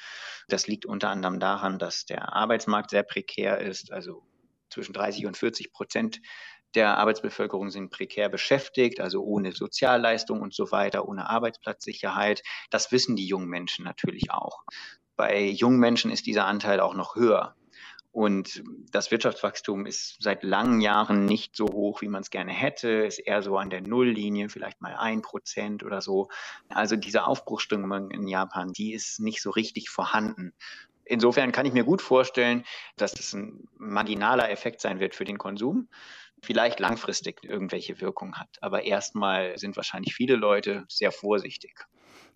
Das 0.47 0.65
liegt 0.65 0.87
unter 0.87 1.09
anderem 1.09 1.39
daran, 1.39 1.77
dass 1.77 2.05
der 2.05 2.33
Arbeitsmarkt 2.33 2.89
sehr 2.89 3.03
prekär 3.03 3.59
ist, 3.59 3.91
also 3.91 4.23
zwischen 4.71 4.93
30 4.93 5.27
und 5.27 5.37
40 5.37 5.71
Prozent 5.71 6.19
der 6.77 6.99
Arbeitsbevölkerung 6.99 7.71
sind 7.71 7.89
prekär 7.89 8.29
beschäftigt, 8.29 8.99
also 9.01 9.23
ohne 9.23 9.51
Sozialleistung 9.51 10.41
und 10.41 10.53
so 10.53 10.71
weiter, 10.71 11.09
ohne 11.09 11.27
Arbeitsplatzsicherheit. 11.27 12.43
Das 12.69 12.91
wissen 12.91 13.15
die 13.15 13.25
jungen 13.25 13.49
Menschen 13.49 13.83
natürlich 13.83 14.29
auch. 14.31 14.63
Bei 15.15 15.43
jungen 15.43 15.79
Menschen 15.79 16.11
ist 16.11 16.27
dieser 16.27 16.45
Anteil 16.45 16.79
auch 16.79 16.93
noch 16.93 17.15
höher. 17.15 17.55
Und 18.11 18.63
das 18.91 19.09
Wirtschaftswachstum 19.09 19.87
ist 19.87 20.17
seit 20.19 20.43
langen 20.43 20.79
Jahren 20.79 21.25
nicht 21.25 21.55
so 21.55 21.65
hoch, 21.65 22.01
wie 22.01 22.09
man 22.09 22.21
es 22.21 22.29
gerne 22.29 22.51
hätte, 22.51 22.89
ist 22.89 23.19
eher 23.19 23.41
so 23.41 23.57
an 23.57 23.71
der 23.71 23.81
Nulllinie, 23.81 24.49
vielleicht 24.49 24.79
mal 24.79 24.95
ein 24.95 25.23
Prozent 25.23 25.83
oder 25.83 26.01
so. 26.01 26.27
Also 26.69 26.95
diese 26.95 27.25
Aufbruchsstimmung 27.25 28.11
in 28.11 28.27
Japan, 28.27 28.71
die 28.71 28.93
ist 28.93 29.19
nicht 29.19 29.41
so 29.41 29.49
richtig 29.49 29.89
vorhanden. 29.89 30.53
Insofern 31.05 31.51
kann 31.51 31.65
ich 31.65 31.73
mir 31.73 31.83
gut 31.83 32.01
vorstellen, 32.01 32.65
dass 32.97 33.13
das 33.13 33.33
ein 33.33 33.67
marginaler 33.77 34.51
Effekt 34.51 34.81
sein 34.81 34.99
wird 34.99 35.15
für 35.15 35.25
den 35.25 35.37
Konsum 35.37 35.87
vielleicht 36.41 36.79
langfristig 36.79 37.43
irgendwelche 37.43 38.01
Wirkung 38.01 38.35
hat. 38.35 38.49
Aber 38.61 38.83
erstmal 38.83 39.57
sind 39.57 39.75
wahrscheinlich 39.75 40.15
viele 40.15 40.35
Leute 40.35 40.85
sehr 40.87 41.11
vorsichtig. 41.11 41.85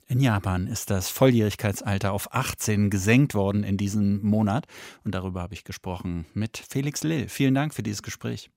In 0.08 0.20
Japan 0.20 0.68
ist 0.68 0.90
das 0.90 1.10
Volljährigkeitsalter 1.10 2.12
auf 2.12 2.34
18 2.34 2.90
gesenkt 2.90 3.34
worden 3.34 3.64
in 3.64 3.78
diesem 3.78 4.22
Monat. 4.22 4.68
Und 5.06 5.16
darüber 5.16 5.42
habe 5.42 5.54
ich 5.54 5.64
gesprochen 5.64 6.26
mit 6.34 6.58
Felix 6.58 7.04
Lill. 7.04 7.30
Vielen 7.30 7.56
Dank 7.56 7.74
für 7.74 7.84
dieses 7.84 8.04
Gespräch. 8.04 8.52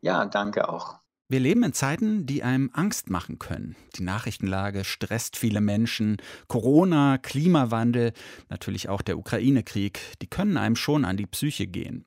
Ja, 0.00 0.24
danke 0.24 0.68
auch. 0.68 0.96
Wir 1.28 1.40
leben 1.40 1.62
in 1.62 1.72
Zeiten, 1.72 2.26
die 2.26 2.42
einem 2.42 2.70
Angst 2.74 3.10
machen 3.10 3.38
können. 3.38 3.76
Die 3.96 4.02
Nachrichtenlage 4.02 4.84
stresst 4.84 5.36
viele 5.36 5.60
Menschen. 5.60 6.18
Corona, 6.48 7.18
Klimawandel, 7.18 8.12
natürlich 8.50 8.88
auch 8.88 9.02
der 9.02 9.18
Ukraine-Krieg, 9.18 10.00
die 10.22 10.26
können 10.26 10.56
einem 10.56 10.76
schon 10.76 11.04
an 11.04 11.16
die 11.16 11.26
Psyche 11.26 11.66
gehen. 11.66 12.06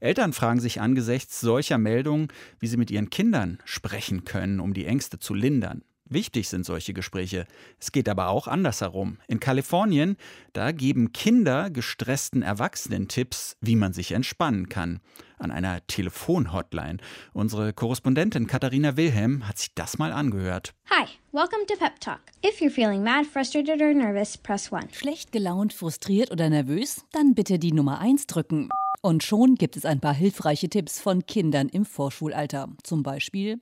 Eltern 0.00 0.32
fragen 0.32 0.60
sich 0.60 0.80
angesichts 0.80 1.40
solcher 1.40 1.78
Meldungen, 1.78 2.28
wie 2.60 2.66
sie 2.66 2.76
mit 2.76 2.90
ihren 2.90 3.10
Kindern 3.10 3.58
sprechen 3.64 4.24
können, 4.24 4.60
um 4.60 4.74
die 4.74 4.86
Ängste 4.86 5.18
zu 5.18 5.34
lindern. 5.34 5.82
Wichtig 6.08 6.48
sind 6.48 6.64
solche 6.64 6.92
Gespräche. 6.92 7.46
Es 7.80 7.90
geht 7.90 8.08
aber 8.08 8.28
auch 8.28 8.46
andersherum. 8.46 9.18
In 9.26 9.40
Kalifornien, 9.40 10.16
da 10.52 10.70
geben 10.70 11.12
Kinder 11.12 11.68
gestressten 11.68 12.42
Erwachsenen 12.42 13.08
Tipps, 13.08 13.56
wie 13.60 13.74
man 13.74 13.92
sich 13.92 14.12
entspannen 14.12 14.68
kann. 14.68 15.00
An 15.38 15.50
einer 15.50 15.84
Telefonhotline. 15.88 16.98
Unsere 17.32 17.72
Korrespondentin 17.72 18.46
Katharina 18.46 18.96
Wilhelm 18.96 19.48
hat 19.48 19.58
sich 19.58 19.74
das 19.74 19.98
mal 19.98 20.12
angehört. 20.12 20.74
Hi, 20.90 21.06
welcome 21.32 21.66
to 21.66 21.74
Pep 21.76 21.98
Talk. 22.00 22.20
If 22.44 22.60
you're 22.60 22.70
feeling 22.70 23.02
mad, 23.02 23.26
frustrated 23.26 23.80
or 23.82 23.92
nervous, 23.92 24.38
press 24.38 24.72
1. 24.72 24.96
Schlecht 24.96 25.32
gelaunt, 25.32 25.72
frustriert 25.72 26.30
oder 26.30 26.48
nervös? 26.48 27.04
Dann 27.12 27.34
bitte 27.34 27.58
die 27.58 27.72
Nummer 27.72 27.98
1 27.98 28.28
drücken. 28.28 28.68
Und 29.06 29.22
schon 29.22 29.54
gibt 29.54 29.76
es 29.76 29.84
ein 29.84 30.00
paar 30.00 30.14
hilfreiche 30.14 30.68
Tipps 30.68 30.98
von 30.98 31.24
Kindern 31.26 31.68
im 31.68 31.84
Vorschulalter. 31.84 32.70
Zum 32.82 33.04
Beispiel: 33.04 33.60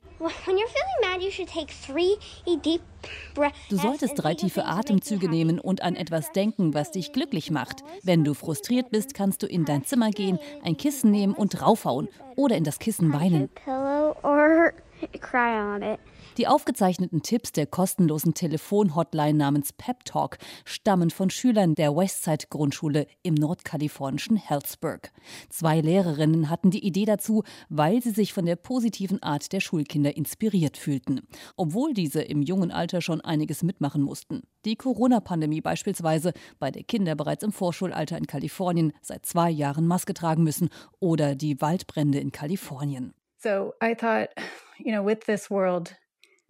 Du 3.69 3.77
solltest 3.77 4.15
drei 4.17 4.35
tiefe 4.35 4.65
Atemzüge 4.65 5.29
nehmen 5.29 5.61
und 5.61 5.83
an 5.83 5.97
etwas 5.97 6.33
denken, 6.33 6.73
was 6.73 6.93
dich 6.93 7.13
glücklich 7.13 7.51
macht. 7.51 7.85
Wenn 8.03 8.25
du 8.25 8.33
frustriert 8.33 8.91
bist, 8.91 9.13
kannst 9.13 9.43
du 9.43 9.47
in 9.47 9.67
dein 9.67 9.85
Zimmer 9.85 10.13
gehen, 10.13 10.39
ein 10.63 10.79
Kissen 10.79 11.11
nehmen 11.11 11.35
und 11.35 11.61
draufhauen 11.61 12.09
oder 12.37 12.57
in 12.57 12.65
das 12.65 12.79
Kissen 12.79 13.13
weinen. 13.13 13.51
Die 16.37 16.49
aufgezeichneten 16.49 17.23
Tipps 17.23 17.53
der 17.53 17.67
kostenlosen 17.67 18.35
Telefonhotline 18.35 19.39
namens 19.39 19.73
Pep 19.73 20.05
Talk 20.05 20.39
stammen 20.65 21.11
von 21.11 21.31
Schülern 21.31 21.77
der 21.77 21.95
Westside 21.95 22.47
Grundschule 22.51 23.07
im 23.23 23.35
nordkalifornischen 23.35 24.37
Healdsburg. 24.37 25.13
Zwei 25.49 25.81
Lehrerinnen 25.81 26.51
hatten 26.51 26.73
die 26.73 26.85
Idee 26.85 27.05
dazu, 27.05 27.45
weil 27.69 28.03
sie 28.03 28.11
sich 28.11 28.33
von 28.33 28.47
der 28.47 28.57
positiven 28.57 29.23
Art 29.23 29.53
der 29.53 29.61
Schulkinder 29.61 30.17
inspiriert 30.17 30.77
fühlten, 30.77 31.21
obwohl 31.57 31.95
diese 31.95 32.23
im 32.23 32.43
jungen 32.43 32.73
Alter 32.73 33.01
schon 33.01 33.21
einiges 33.21 33.63
mitmachen 33.63 34.03
mussten. 34.03 34.43
Die 34.65 34.75
Corona-Pandemie 34.75 35.61
beispielsweise, 35.61 36.33
bei 36.59 36.73
der 36.73 36.83
Kinder 36.83 37.15
bereits 37.15 37.45
im 37.45 37.53
Vorschulalter 37.53 38.19
in 38.19 38.27
Kalifornien 38.27 38.93
seit 39.03 39.25
zwei 39.25 39.51
Jahren 39.51 39.87
Maske 39.87 40.15
tragen 40.15 40.43
müssen 40.43 40.71
oder 40.99 41.37
die 41.37 41.61
Waldbrände 41.61 42.19
in 42.19 42.33
Kalifornien. 42.33 43.15
So 43.39 43.75
I 43.81 43.95
thought, 43.95 44.31
you 44.79 44.91
know, 44.91 45.05
with 45.05 45.21
this 45.27 45.49
world 45.49 45.95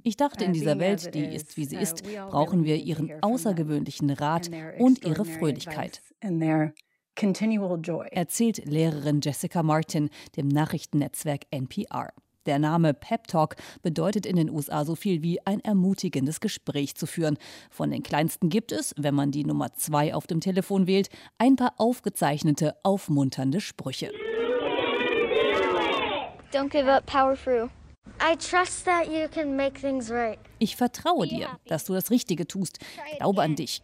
ich 0.05 0.17
dachte, 0.17 0.45
in 0.45 0.53
dieser 0.53 0.79
Welt, 0.79 1.15
die 1.15 1.25
ist, 1.25 1.57
wie 1.57 1.65
sie 1.65 1.77
ist, 1.77 2.03
brauchen 2.05 2.65
wir 2.65 2.77
ihren 2.77 3.11
außergewöhnlichen 3.23 4.11
Rat 4.11 4.51
und 4.79 5.05
ihre 5.05 5.25
Fröhlichkeit. 5.25 6.03
Erzählt 8.11 8.65
Lehrerin 8.67 9.21
Jessica 9.23 9.63
Martin 9.63 10.11
dem 10.37 10.49
Nachrichtennetzwerk 10.49 11.47
NPR. 11.51 12.13
Der 12.45 12.59
Name 12.59 12.93
Pep 12.93 13.27
Talk 13.27 13.57
bedeutet 13.83 14.27
in 14.27 14.37
den 14.37 14.51
USA 14.51 14.85
so 14.85 14.95
viel 14.95 15.23
wie 15.23 15.41
ein 15.47 15.61
ermutigendes 15.61 16.41
Gespräch 16.41 16.95
zu 16.95 17.07
führen. 17.07 17.39
Von 17.71 17.91
den 17.91 18.03
kleinsten 18.03 18.51
gibt 18.51 18.73
es, 18.73 18.95
wenn 18.99 19.15
man 19.15 19.31
die 19.31 19.45
Nummer 19.45 19.73
zwei 19.73 20.15
auf 20.15 20.27
dem 20.27 20.41
Telefon 20.41 20.87
wählt, 20.87 21.09
ein 21.39 21.57
paar 21.57 21.73
aufgezeichnete, 21.79 22.75
aufmunternde 22.83 23.63
Sprüche. 23.63 24.11
Don't 26.53 26.69
give 26.69 26.93
up, 26.93 27.07
power 27.07 27.35
through. 27.35 27.71
I 28.21 28.37
trust 28.37 28.85
that 28.87 29.07
you 29.07 29.29
can 29.29 29.55
make 29.55 29.81
things 29.81 30.11
right. 30.11 30.39
Ich 30.59 30.77
vertraue 30.77 31.27
dir, 31.27 31.59
dass 31.67 31.85
du 31.85 31.93
das 31.93 32.11
Richtige 32.11 32.47
tust. 32.47 32.79
Glaube 33.19 33.43
an 33.43 33.55
dich. 33.55 33.83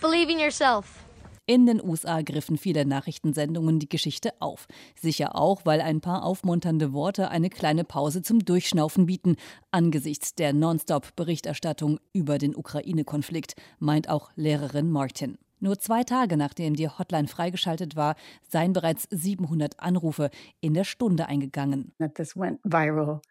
Believe 0.00 0.32
in 0.32 0.38
yourself. 0.38 1.04
In 1.46 1.64
den 1.64 1.82
USA 1.82 2.20
griffen 2.20 2.58
viele 2.58 2.84
Nachrichtensendungen 2.84 3.78
die 3.78 3.88
Geschichte 3.88 4.32
auf. 4.40 4.66
Sicher 5.00 5.34
auch, 5.34 5.62
weil 5.64 5.80
ein 5.80 6.00
paar 6.00 6.24
aufmunternde 6.24 6.92
Worte 6.92 7.30
eine 7.30 7.48
kleine 7.48 7.84
Pause 7.84 8.20
zum 8.20 8.40
Durchschnaufen 8.44 9.06
bieten, 9.06 9.36
angesichts 9.70 10.34
der 10.34 10.52
Nonstop-Berichterstattung 10.52 12.00
über 12.12 12.36
den 12.36 12.54
Ukraine-Konflikt, 12.54 13.54
meint 13.78 14.10
auch 14.10 14.30
Lehrerin 14.34 14.90
Martin. 14.90 15.38
Nur 15.60 15.78
zwei 15.78 16.04
Tage 16.04 16.36
nachdem 16.36 16.74
die 16.74 16.88
Hotline 16.88 17.28
freigeschaltet 17.28 17.96
war, 17.96 18.16
seien 18.46 18.72
bereits 18.72 19.08
700 19.10 19.80
Anrufe 19.80 20.30
in 20.60 20.74
der 20.74 20.84
Stunde 20.84 21.26
eingegangen. 21.26 21.92
That 21.98 22.14
this 22.14 22.36
went 22.36 22.60
viral 22.62 23.22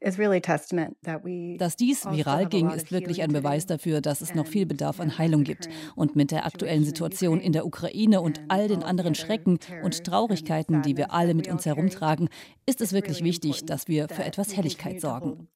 Dass 0.00 1.76
dies 1.76 2.06
also 2.06 2.16
viral 2.16 2.46
ging, 2.46 2.70
ist 2.70 2.92
wirklich 2.92 3.22
ein 3.22 3.32
Beweis 3.32 3.66
dafür, 3.66 4.00
dass 4.00 4.20
es 4.20 4.34
noch 4.34 4.46
viel 4.46 4.66
Bedarf 4.66 5.00
an 5.00 5.16
Heilung 5.16 5.42
gibt. 5.42 5.68
Und 5.94 6.16
mit 6.16 6.30
der 6.30 6.44
aktuellen 6.44 6.84
Situation 6.84 7.40
in 7.40 7.52
der 7.52 7.66
Ukraine 7.66 8.20
und 8.20 8.40
all 8.48 8.68
den 8.68 8.82
anderen 8.82 9.14
Schrecken 9.14 9.58
und 9.82 10.04
Traurigkeiten, 10.04 10.82
die 10.82 10.96
wir 10.96 11.12
alle 11.12 11.34
mit 11.34 11.48
uns 11.48 11.64
herumtragen, 11.64 12.28
ist 12.66 12.80
es 12.80 12.92
wirklich 12.92 13.24
wichtig, 13.24 13.64
dass 13.64 13.88
wir 13.88 14.08
für 14.08 14.24
etwas 14.24 14.56
Helligkeit 14.56 15.00
sorgen. 15.00 15.48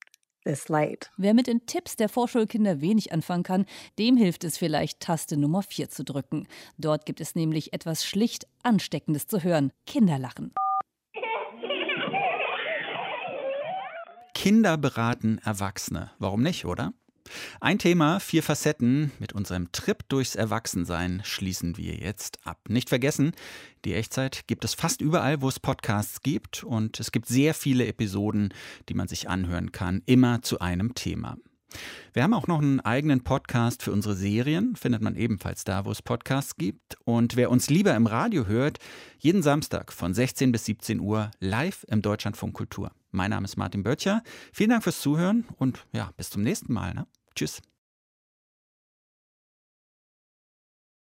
this 0.44 0.68
light. 0.68 1.10
Wer 1.18 1.34
mit 1.34 1.46
den 1.46 1.66
Tipps 1.66 1.96
der 1.96 2.08
Vorschulkinder 2.08 2.80
wenig 2.80 3.12
anfangen 3.12 3.42
kann, 3.42 3.66
dem 3.98 4.16
hilft 4.16 4.44
es 4.44 4.56
vielleicht, 4.56 5.00
Taste 5.00 5.36
Nummer 5.36 5.62
4 5.62 5.90
zu 5.90 6.02
drücken. 6.02 6.48
Dort 6.78 7.04
gibt 7.04 7.20
es 7.20 7.34
nämlich 7.34 7.72
etwas 7.72 8.04
schlicht 8.06 8.46
Ansteckendes 8.62 9.26
zu 9.26 9.42
hören: 9.42 9.70
Kinderlachen. 9.86 10.52
Kinder 14.40 14.78
beraten 14.78 15.36
Erwachsene. 15.44 16.12
Warum 16.18 16.40
nicht, 16.40 16.64
oder? 16.64 16.94
Ein 17.60 17.78
Thema, 17.78 18.20
vier 18.20 18.42
Facetten. 18.42 19.12
Mit 19.18 19.34
unserem 19.34 19.70
Trip 19.70 19.98
durchs 20.08 20.34
Erwachsensein 20.34 21.20
schließen 21.26 21.76
wir 21.76 21.96
jetzt 21.96 22.38
ab. 22.46 22.58
Nicht 22.66 22.88
vergessen, 22.88 23.32
die 23.84 23.92
Echtzeit 23.92 24.46
gibt 24.46 24.64
es 24.64 24.72
fast 24.72 25.02
überall, 25.02 25.42
wo 25.42 25.48
es 25.50 25.60
Podcasts 25.60 26.22
gibt. 26.22 26.64
Und 26.64 26.98
es 27.00 27.12
gibt 27.12 27.26
sehr 27.26 27.52
viele 27.52 27.86
Episoden, 27.86 28.54
die 28.88 28.94
man 28.94 29.08
sich 29.08 29.28
anhören 29.28 29.72
kann, 29.72 30.00
immer 30.06 30.40
zu 30.40 30.58
einem 30.58 30.94
Thema. 30.94 31.36
Wir 32.14 32.22
haben 32.22 32.32
auch 32.32 32.46
noch 32.46 32.62
einen 32.62 32.80
eigenen 32.80 33.22
Podcast 33.22 33.82
für 33.82 33.92
unsere 33.92 34.14
Serien, 34.14 34.74
findet 34.74 35.02
man 35.02 35.16
ebenfalls 35.16 35.64
da, 35.64 35.84
wo 35.84 35.90
es 35.90 36.00
Podcasts 36.00 36.56
gibt. 36.56 36.96
Und 37.04 37.36
wer 37.36 37.50
uns 37.50 37.68
lieber 37.68 37.94
im 37.94 38.06
Radio 38.06 38.46
hört, 38.46 38.78
jeden 39.18 39.42
Samstag 39.42 39.92
von 39.92 40.14
16 40.14 40.50
bis 40.50 40.64
17 40.64 40.98
Uhr 40.98 41.30
live 41.40 41.84
im 41.90 42.00
Deutschlandfunk 42.00 42.54
Kultur. 42.54 42.90
Mein 43.10 43.30
Name 43.30 43.44
ist 43.44 43.56
Martin 43.56 43.82
Böttcher. 43.82 44.22
Vielen 44.52 44.70
Dank 44.70 44.82
fürs 44.82 45.00
Zuhören 45.00 45.44
und 45.56 45.84
ja, 45.92 46.10
bis 46.16 46.30
zum 46.30 46.42
nächsten 46.42 46.72
Mal. 46.72 46.94
Ne? 46.94 47.06
Tschüss. 47.34 47.60